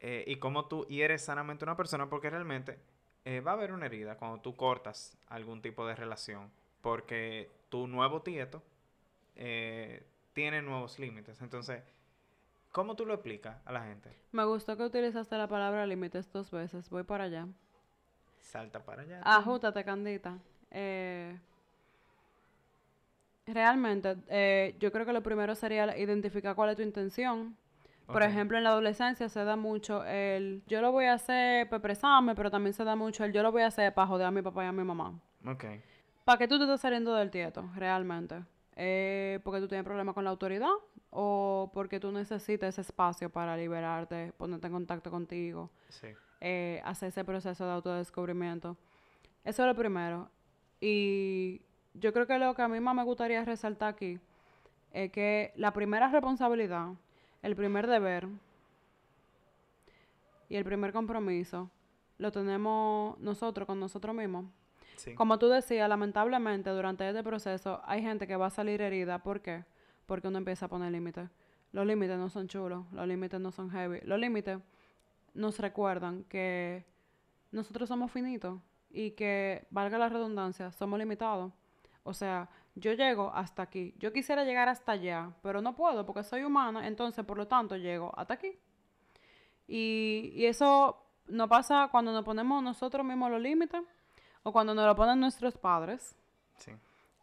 [0.00, 2.78] eh, y cómo tú hieres sanamente a una persona, porque realmente
[3.24, 6.50] eh, va a haber una herida cuando tú cortas algún tipo de relación,
[6.82, 8.62] porque tu nuevo tieto
[9.36, 11.40] eh, tiene nuevos límites.
[11.40, 11.82] Entonces,
[12.76, 14.10] ¿cómo tú lo explicas a la gente?
[14.32, 16.90] Me gustó que utilizaste la palabra límites dos veces.
[16.90, 17.48] Voy para allá.
[18.38, 19.22] Salta para allá.
[19.24, 20.36] Ajútate, Candita.
[20.70, 21.40] Eh,
[23.46, 27.56] realmente, eh, yo creo que lo primero sería identificar cuál es tu intención.
[28.04, 31.78] Por ejemplo, en la adolescencia se da mucho el yo lo voy a hacer para
[31.78, 34.30] expresarme, pero también se da mucho el yo lo voy a hacer para joder a
[34.30, 35.18] mi papá y a mi mamá.
[35.46, 35.64] Ok.
[36.24, 38.44] ¿Para qué tú te estás saliendo del tieto, realmente?
[38.76, 40.68] Eh, ¿Porque tú tienes problemas con la autoridad?
[41.18, 45.70] ¿O porque tú necesitas ese espacio para liberarte, ponerte en contacto contigo?
[45.88, 46.08] Sí.
[46.40, 48.76] eh, hacer ese proceso de autodescubrimiento.
[49.42, 50.28] Eso es lo primero.
[50.78, 51.62] Y
[51.94, 54.18] yo creo que lo que a mí más me gustaría resaltar aquí
[54.92, 56.88] es que la primera responsabilidad,
[57.42, 58.28] el primer deber
[60.50, 61.70] y el primer compromiso
[62.18, 64.44] lo tenemos nosotros con nosotros mismos.
[64.96, 65.14] Sí.
[65.14, 69.18] Como tú decías, lamentablemente durante este proceso hay gente que va a salir herida.
[69.22, 69.64] ¿Por qué?
[70.06, 71.28] Porque uno empieza a poner límites.
[71.72, 74.00] Los límites no son chulos, los límites no son heavy.
[74.04, 74.58] Los límites
[75.34, 76.84] nos recuerdan que
[77.52, 81.52] nosotros somos finitos y que, valga la redundancia, somos limitados.
[82.02, 83.94] O sea, yo llego hasta aquí.
[83.98, 87.76] Yo quisiera llegar hasta allá, pero no puedo porque soy humana, entonces por lo tanto
[87.76, 88.58] llego hasta aquí.
[89.66, 93.82] Y, eso no pasa cuando nos ponemos nosotros mismos los límites
[94.44, 96.16] o cuando nos lo ponen nuestros padres.
[96.58, 96.70] Sí.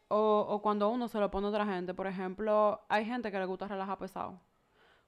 [0.10, 1.94] O, o cuando uno se lo pone a otra gente.
[1.94, 4.40] Por ejemplo, hay gente que le gusta relajar pesado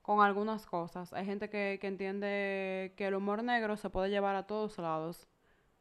[0.02, 1.14] con algunas cosas.
[1.14, 5.28] Hay gente que, que entiende que el humor negro se puede llevar a todos lados.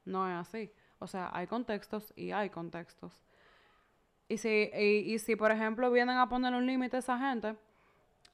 [0.04, 0.72] No es así.
[0.98, 3.22] O sea, hay contextos y hay contextos.
[4.28, 7.56] Y si, y, y si por ejemplo, vienen a poner un límite a esa gente,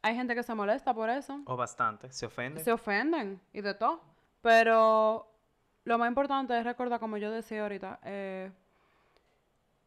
[0.02, 1.42] hay gente que se molesta por eso.
[1.46, 2.62] O bastante, se ofende.
[2.62, 4.00] Se ofenden y de todo.
[4.40, 5.30] Pero
[5.84, 8.52] lo más importante es recordar, como yo decía ahorita, eh,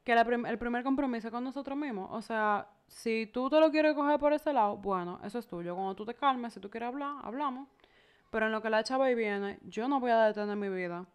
[0.04, 2.10] que el primer compromiso es con nosotros mismos.
[2.12, 5.76] O sea, si tú te lo quieres coger por ese lado, bueno, eso es tuyo.
[5.76, 7.68] Cuando tú te calmes, si tú quieres hablar, hablamos.
[8.30, 11.06] Pero en lo que la chava y viene, yo no voy a detener mi vida.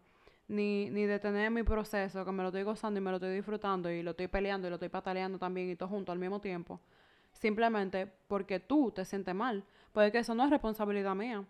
[0.47, 3.91] Ni, ni detener mi proceso, que me lo estoy gozando y me lo estoy disfrutando
[3.91, 6.79] y lo estoy peleando y lo estoy pataleando también y todo junto al mismo tiempo.
[7.31, 9.63] Simplemente porque tú te sientes mal.
[9.91, 11.43] Porque eso no es responsabilidad mía.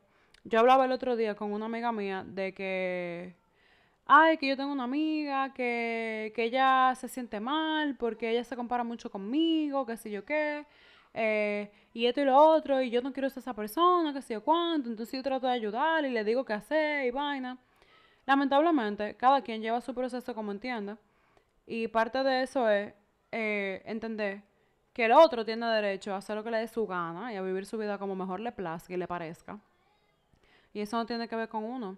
[0.43, 3.35] Yo hablaba el otro día con una amiga mía de que,
[4.11, 8.55] ay, que yo tengo una amiga que, que ella se siente mal porque ella se
[8.55, 10.65] compara mucho conmigo, qué sé yo qué,
[11.13, 14.33] eh, y esto y lo otro, y yo no quiero ser esa persona, qué sé
[14.33, 17.59] yo cuánto, entonces yo trato de ayudar y le digo qué hacer y vaina.
[18.25, 20.97] Lamentablemente, cada quien lleva su proceso como entienda,
[21.67, 22.91] y parte de eso es
[23.31, 24.41] eh, entender
[24.91, 27.43] que el otro tiene derecho a hacer lo que le dé su gana y a
[27.43, 29.59] vivir su vida como mejor le plazca y le parezca.
[30.73, 31.97] Y eso no tiene que ver con uno.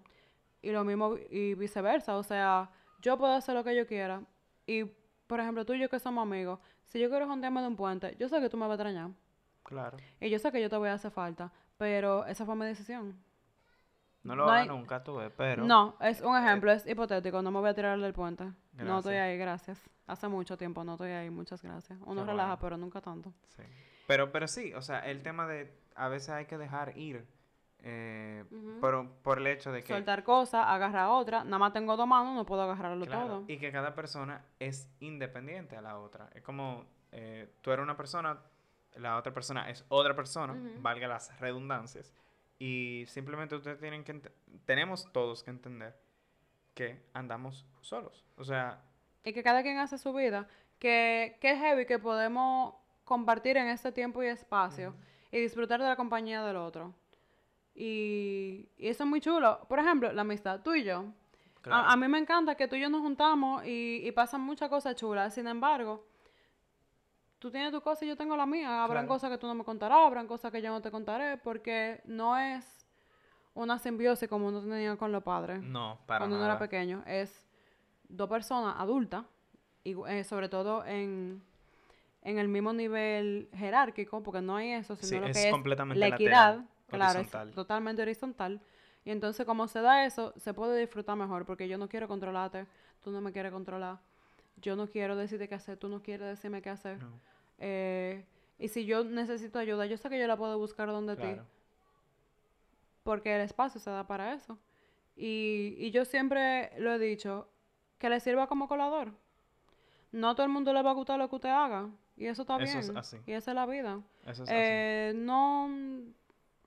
[0.61, 2.17] Y lo mismo y viceversa.
[2.17, 2.69] O sea,
[3.01, 4.21] yo puedo hacer lo que yo quiera.
[4.65, 4.83] Y,
[5.27, 8.15] por ejemplo, tú y yo que somos amigos, si yo quiero jondearme de un puente,
[8.19, 9.11] yo sé que tú me vas a extrañar.
[9.63, 9.97] Claro.
[10.19, 11.51] Y yo sé que yo te voy a hacer falta.
[11.77, 13.17] Pero esa fue mi decisión.
[14.23, 15.63] No lo No hay- nunca, tú ves, pero...
[15.65, 17.41] no, es un ejemplo, es hipotético.
[17.41, 18.51] No me voy a tirar del puente.
[18.73, 19.81] No estoy ahí, gracias.
[20.05, 21.97] Hace mucho tiempo no estoy ahí, muchas gracias.
[22.05, 22.61] Uno Qué relaja, bueno.
[22.61, 23.33] pero nunca tanto.
[23.47, 23.63] Sí.
[24.07, 27.25] Pero, pero sí, o sea, el tema de a veces hay que dejar ir
[27.83, 28.79] eh, Ujú.
[28.79, 29.93] por, por el hecho de que...
[29.93, 31.43] Soltar cosas, agarrar otra.
[31.43, 33.43] Nada más tengo dos manos, no puedo agarrarlo Claro, todo.
[33.47, 36.29] y que cada persona es independiente a la otra.
[36.35, 38.39] Es como eh, tú eres una persona,
[38.95, 40.81] la otra persona es otra persona, Ujú.
[40.81, 42.13] valga las redundancias.
[42.59, 44.21] Y simplemente ustedes tienen que...
[44.65, 45.97] Tenemos todos que entender
[46.75, 48.23] que andamos solos.
[48.37, 48.81] O sea,
[49.23, 50.47] y que cada quien hace su vida,
[50.79, 54.95] que, que es heavy que podemos compartir en este tiempo y espacio
[55.31, 56.93] y disfrutar de la compañía del otro.
[57.83, 59.65] Y, y eso es muy chulo.
[59.67, 61.05] Por ejemplo, la amistad, tú y yo.
[61.61, 64.41] claro, A, a mí me encanta que tú y yo nos juntamos y, y pasan
[64.41, 65.33] muchas cosas chulas.
[65.33, 66.05] Sin embargo,
[67.39, 68.83] tú tienes tu cosa y yo tengo la mía.
[68.83, 69.15] Habrán Claro.
[69.15, 72.37] cosas que tú no me contarás, habrán cosas que yo no te contaré, porque no
[72.37, 72.85] es
[73.55, 77.03] una simbiosis como uno tenía con los padres no, para cuando uno era pequeño.
[77.07, 77.47] Es
[78.07, 79.25] dos personas adultas,
[79.83, 81.41] y, eh, sobre todo en,
[82.21, 85.51] en el mismo nivel jerárquico, porque no hay eso, sino Sí, lo es que es
[85.51, 86.70] completamente la lateral, equidad.
[86.97, 87.49] Claro, horizontal.
[87.49, 88.61] es totalmente horizontal.
[89.03, 92.67] Y entonces, como se da eso, se puede disfrutar mejor, porque yo no quiero controlarte,
[93.03, 93.97] tú no me quieres controlar,
[94.57, 97.01] yo no quiero decirte qué hacer, tú no quieres decirme qué hacer.
[97.01, 97.09] No,
[97.57, 98.23] Eh,
[98.59, 101.45] y si yo necesito ayuda, yo sé que yo la puedo buscar donde ti claro.
[103.03, 104.57] porque el espacio se da para eso.
[105.15, 107.47] Y, y yo siempre lo he dicho,
[107.97, 109.11] que le sirva como colador.
[110.11, 111.89] No a todo el mundo le va a gustar lo que usted haga.
[112.17, 112.97] Y eso está Eso es bien.
[112.97, 113.17] así.
[113.25, 113.99] Y esa es la vida.
[114.23, 114.51] Eso es así.
[114.53, 115.69] Eh, no,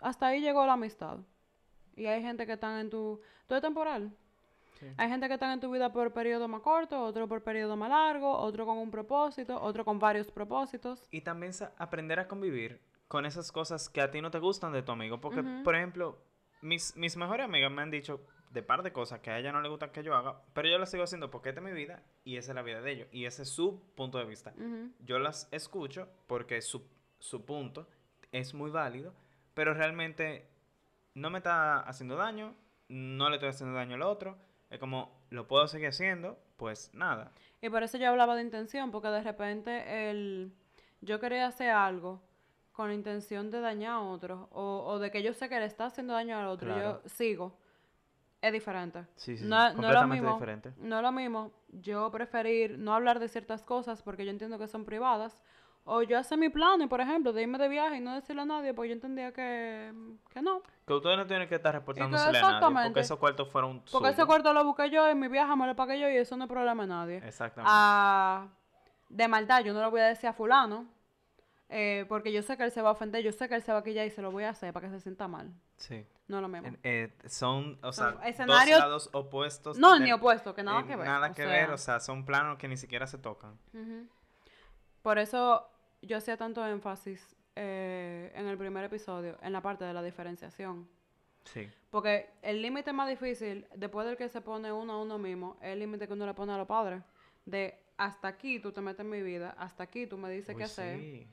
[0.04, 1.18] hasta ahí llegó la amistad.
[1.96, 3.20] Y hay gente que están en tu...
[3.46, 4.12] Todo es temporal.
[4.78, 4.86] Sí.
[4.96, 7.88] Hay gente que están en tu vida por periodo más corto, otro por periodo más
[7.88, 11.06] largo, otro con un propósito, otro con varios propósitos.
[11.10, 14.82] Y también aprender a convivir con esas cosas que a ti no te gustan de
[14.82, 15.20] tu amigo.
[15.20, 16.18] Porque, por ejemplo,
[16.60, 19.60] mis, mis mejores amigas me han dicho de par de cosas que a ella no
[19.60, 22.02] le gustan que yo haga, pero yo las sigo haciendo porque esta es mi vida
[22.22, 23.08] y esa es la vida de ellos.
[23.10, 24.54] Y ese es su punto de vista.
[25.00, 26.86] Yo las escucho porque su,
[27.18, 27.88] su punto
[28.32, 29.14] es muy válido,
[29.54, 30.48] pero realmente
[31.14, 32.54] no me está haciendo daño,
[32.88, 34.36] no le estoy haciendo daño al otro.
[34.70, 37.30] Es como, lo puedo seguir haciendo, pues nada.
[37.62, 40.52] Y por eso yo hablaba de intención, porque de repente el,
[41.00, 42.22] yo quería hacer algo
[42.72, 45.66] con la intención de dañar a otro, o, o de que yo sé que le
[45.66, 47.02] está haciendo daño al otro, Claro.
[47.02, 47.56] yo sigo.
[48.42, 49.06] Es diferente.
[49.16, 50.72] Sí, sí, sí, no, no es lo mismo, diferente.
[50.76, 54.66] No es lo mismo yo preferir no hablar de ciertas cosas porque yo entiendo que
[54.68, 55.40] son privadas,
[55.86, 58.46] o yo hacer mi plan, por ejemplo, de irme de viaje y no decirle a
[58.46, 59.92] nadie, porque yo entendía que,
[60.30, 60.62] que no.
[60.86, 62.88] Que ustedes no tienen que estar reportándosele a nadie, exactamente.
[62.90, 64.26] porque esos cuartos fueron Porque ese suyos.
[64.26, 66.50] cuarto lo busqué yo, en mi viaje me lo pagué yo y eso no es
[66.50, 67.16] problema de nadie.
[67.18, 67.70] Exactamente.
[67.74, 68.48] a-
[69.10, 70.86] de maldad, yo no lo voy a decir a fulano,
[71.68, 73.72] eh, porque yo sé que él se va a ofender, yo sé que él se
[73.72, 75.52] va a quillar y se lo voy a hacer para que se sienta mal.
[75.76, 76.06] sí.
[76.26, 76.70] No lo mismo.
[76.82, 79.76] Eh, son, o Son sea, dos lados opuestos.
[79.76, 81.06] No, de- ni opuesto, que nada eh, que ver.
[81.06, 83.58] Nada que sea, ver, o sea, son planos que ni siquiera se tocan.
[85.02, 85.68] Por eso
[86.06, 90.88] yo hacía tanto énfasis eh, en el primer episodio, en la parte de la diferenciación.
[91.44, 91.68] Sí.
[91.90, 95.68] Porque el límite más difícil, después del que se pone uno a uno mismo, es
[95.68, 97.02] el límite que uno le pone a los padres.
[97.44, 100.58] De hasta aquí tú te metes en mi vida, hasta aquí tú me dices Uy,
[100.58, 100.98] qué hacer.
[100.98, 101.28] sí.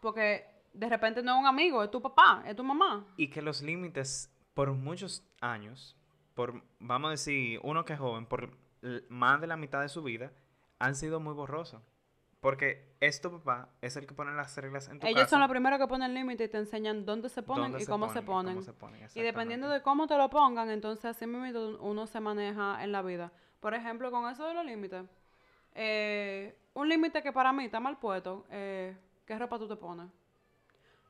[0.00, 3.04] Porque de repente no es un amigo, es tu papá, es tu mamá.
[3.16, 5.96] Y que los límites, por muchos años,
[6.34, 8.56] por, vamos a decir, uno que es joven, por
[9.08, 10.32] más de la mitad de su vida
[10.78, 11.82] han sido muy borrosos.
[12.40, 15.30] Porque es tu papá, es el que pone las reglas en tu Ellos casa.
[15.30, 18.08] son los primeros que ponen límite y te enseñan dónde se ponen dónde y cómo
[18.10, 18.54] se y ponen.
[18.54, 22.20] cómo se ponen, Y dependiendo de cómo te lo pongan, entonces así mismo uno se
[22.20, 23.32] maneja en la vida.
[23.58, 25.04] Por ejemplo, con eso de los límites.
[25.74, 30.08] eh, un límite que para mí está mal puesto, eh, ¿qué ropa tú te pones?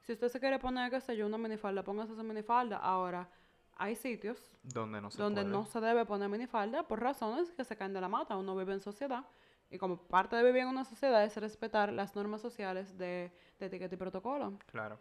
[0.01, 2.79] Si usted se quiere poner, qué sé yo, una minifalda, póngase esa minifalda.
[2.79, 3.29] Ahora,
[3.76, 5.53] hay sitios Donde no se donde puede.
[5.53, 8.37] no se debe poner minifalda por razones que se caen de la mata.
[8.37, 9.24] Uno vive en sociedad
[9.70, 13.66] y como parte de vivir en una sociedad es respetar las normas sociales de, de
[13.66, 14.58] etiqueta y protocolo.
[14.70, 14.98] Claro.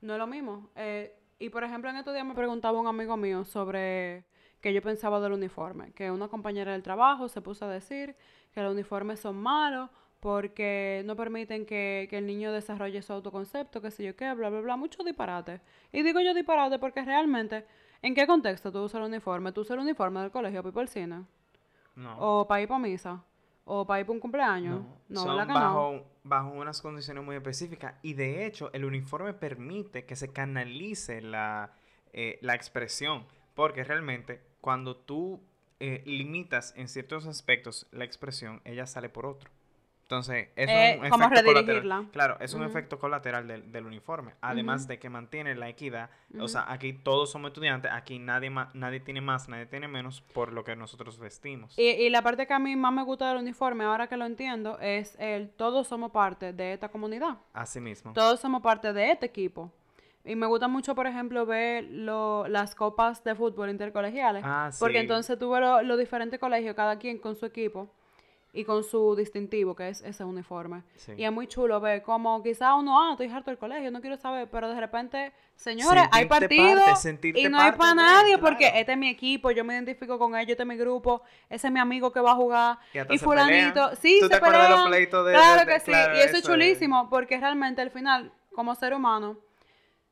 [0.00, 0.70] No es lo mismo.
[0.76, 4.24] Eh, y por ejemplo, en estos días me preguntaba un amigo mío sobre
[4.60, 5.92] qué yo pensaba del uniforme.
[5.92, 8.14] Que una compañera del trabajo se puso a decir
[8.52, 13.80] que los uniformes son malos porque no permiten que, que el niño desarrolle su autoconcepto,
[13.80, 14.76] que sé yo qué, bla, bla, bla.
[14.76, 15.60] Mucho disparate.
[15.92, 17.66] Y digo yo disparate porque realmente,
[18.02, 19.52] ¿en qué contexto tú usas el uniforme?
[19.52, 21.24] ¿Tú usas el uniforme del colegio para ir para el cine?
[21.96, 22.16] No.
[22.18, 23.24] ¿O para ir para misa?
[23.72, 24.84] ¿O para ir para un cumpleaños?
[25.08, 27.94] No, son bajo, bajo unas condiciones muy específicas.
[28.02, 31.72] Y de hecho, el uniforme permite que se canalice la,
[32.12, 33.24] eh, la expresión.
[33.54, 35.40] Porque realmente, cuando tú
[35.78, 39.52] eh, limitas en ciertos aspectos la expresión, ella sale por otro.
[40.10, 41.94] Entonces, es Eh, un como efecto redirigirla.
[41.98, 42.10] colateral.
[42.10, 44.32] Claro, es un efecto colateral del, del uniforme.
[44.40, 46.10] Además de que mantiene la equidad.
[46.40, 47.92] O sea, aquí todos somos estudiantes.
[47.94, 51.78] Aquí nadie, ma- nadie tiene más, nadie tiene menos por lo que nosotros vestimos.
[51.78, 54.24] Y, y la parte que a mí más me gusta del uniforme, ahora que lo
[54.26, 57.36] entiendo, es el todos somos parte de esta comunidad.
[57.52, 58.12] Así mismo.
[58.12, 59.70] Todos somos parte de este equipo.
[60.24, 64.42] Y me gusta mucho, por ejemplo, ver lo- las copas de fútbol intercolegiales.
[64.44, 67.88] Ah, Porque entonces tú ves lo- los diferentes colegios, cada quien con su equipo
[68.52, 70.82] y con su distintivo, que es ese uniforme.
[70.96, 71.12] Sí.
[71.16, 74.16] Y es muy chulo ver como quizá uno, ah, estoy harto del colegio, no quiero
[74.16, 76.48] saber, pero de repente, señores, hay parte,
[76.96, 80.34] sentirte y no hay para nadie porque este es mi equipo, yo me identifico con
[80.34, 83.18] ellos, este es mi grupo, ese es mi amigo que va a jugar Y y
[83.18, 83.96] fulanito, pelean.
[83.96, 84.90] sí, ¿Tú se te acuerdas de los pelean.
[84.90, 87.38] pleitos de- Claro de- de- que sí, claro, y eso es eso es- chulísimo porque
[87.38, 89.38] realmente al final, como ser humano,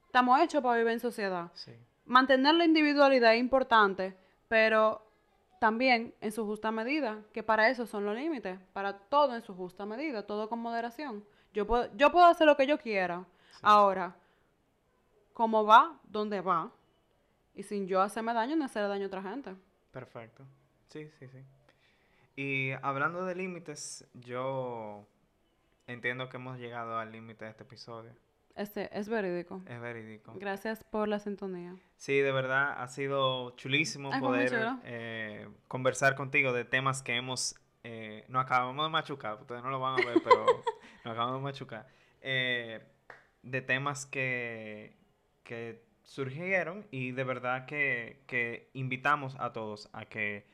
[0.07, 1.73] estamos hechos para vivir en sociedad Sí.
[2.05, 4.17] mantener la individualidad es importante,
[4.47, 5.08] pero
[5.59, 9.55] también en su justa medida, que para eso son los límites, para todo en su
[9.55, 11.25] justa medida, todo con moderación.
[11.53, 13.25] Yo puedo, yo puedo hacer lo que yo quiera.
[13.63, 14.15] Ahora,
[15.33, 16.71] cómo va, dónde va,
[17.55, 19.55] y sin yo hacerme daño, no hacerle daño a otra gente.
[19.91, 20.45] Perfecto.
[20.89, 21.45] Sí, sí, sí.
[22.37, 25.05] Y hablando de límites, yo
[25.89, 28.13] entiendo que hemos llegado al límite de este episodio.
[28.59, 29.63] Este es verídico.
[29.69, 30.35] Es verídico.
[30.35, 31.77] Gracias por la sintonía.
[31.97, 34.53] Sí, de verdad, ha sido chulísimo Ay, poder
[34.83, 37.55] eh, conversar contigo de temas que hemos...
[37.85, 40.45] Eh, nos acabamos de machucar, ustedes no lo van a ver, pero
[41.05, 41.87] nos acabamos de machucar.
[42.21, 42.85] Eh,
[43.43, 44.97] de temas que,
[45.45, 50.49] que surgieron y de verdad que, que invitamos a todos a que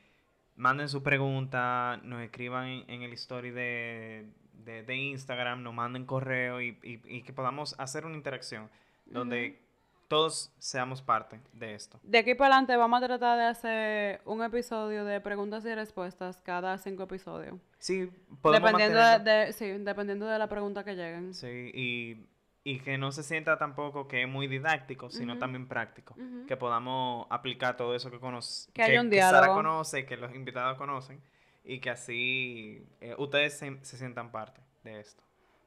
[0.55, 4.29] manden su pregunta, nos escriban en, en el story de,
[4.63, 8.69] de, de Instagram, nos manden correo y, y- y que podamos hacer una interacción
[9.05, 9.61] donde
[10.07, 11.99] todos seamos parte de esto.
[12.03, 16.39] De aquí para adelante vamos a tratar de hacer un episodio de preguntas y respuestas
[16.41, 17.55] cada cinco episodios.
[17.79, 21.33] Sí, podemos Dependiendo de, sí, dependiendo de la pregunta que lleguen.
[21.33, 22.27] Sí, y,
[22.63, 26.15] y que no se sienta tampoco que es muy didáctico, sino también práctico.
[26.47, 29.55] Que podamos aplicar todo eso que conoce, Que haya un Sara diálogo.
[29.55, 31.19] conoce, que los invitados conocen,
[31.65, 35.23] y que así eh, ustedes se, se sientan parte de esto.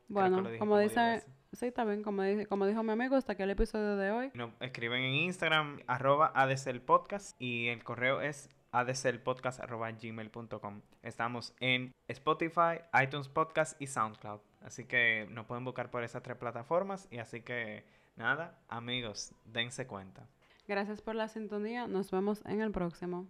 [0.08, 1.22] Bueno, dije como como dice,
[1.52, 4.30] sí, bien, como, dice, como dijo mi amigo, hasta aquí el episodio de hoy.
[4.34, 10.80] Nos escriben en Instagram, arroba adcelpodcast, y el correo es adcelpodcast arroba gmail.com.
[11.02, 14.40] Estamos en Spotify, iTunes Podcast y SoundCloud.
[14.62, 17.08] Así que nos pueden buscar por esas tres plataformas.
[17.10, 17.84] Y así que,
[18.16, 20.26] nada, amigos, dense cuenta.
[20.66, 21.86] Gracias por la sintonía.
[21.86, 23.26] Nos vemos en el próximo.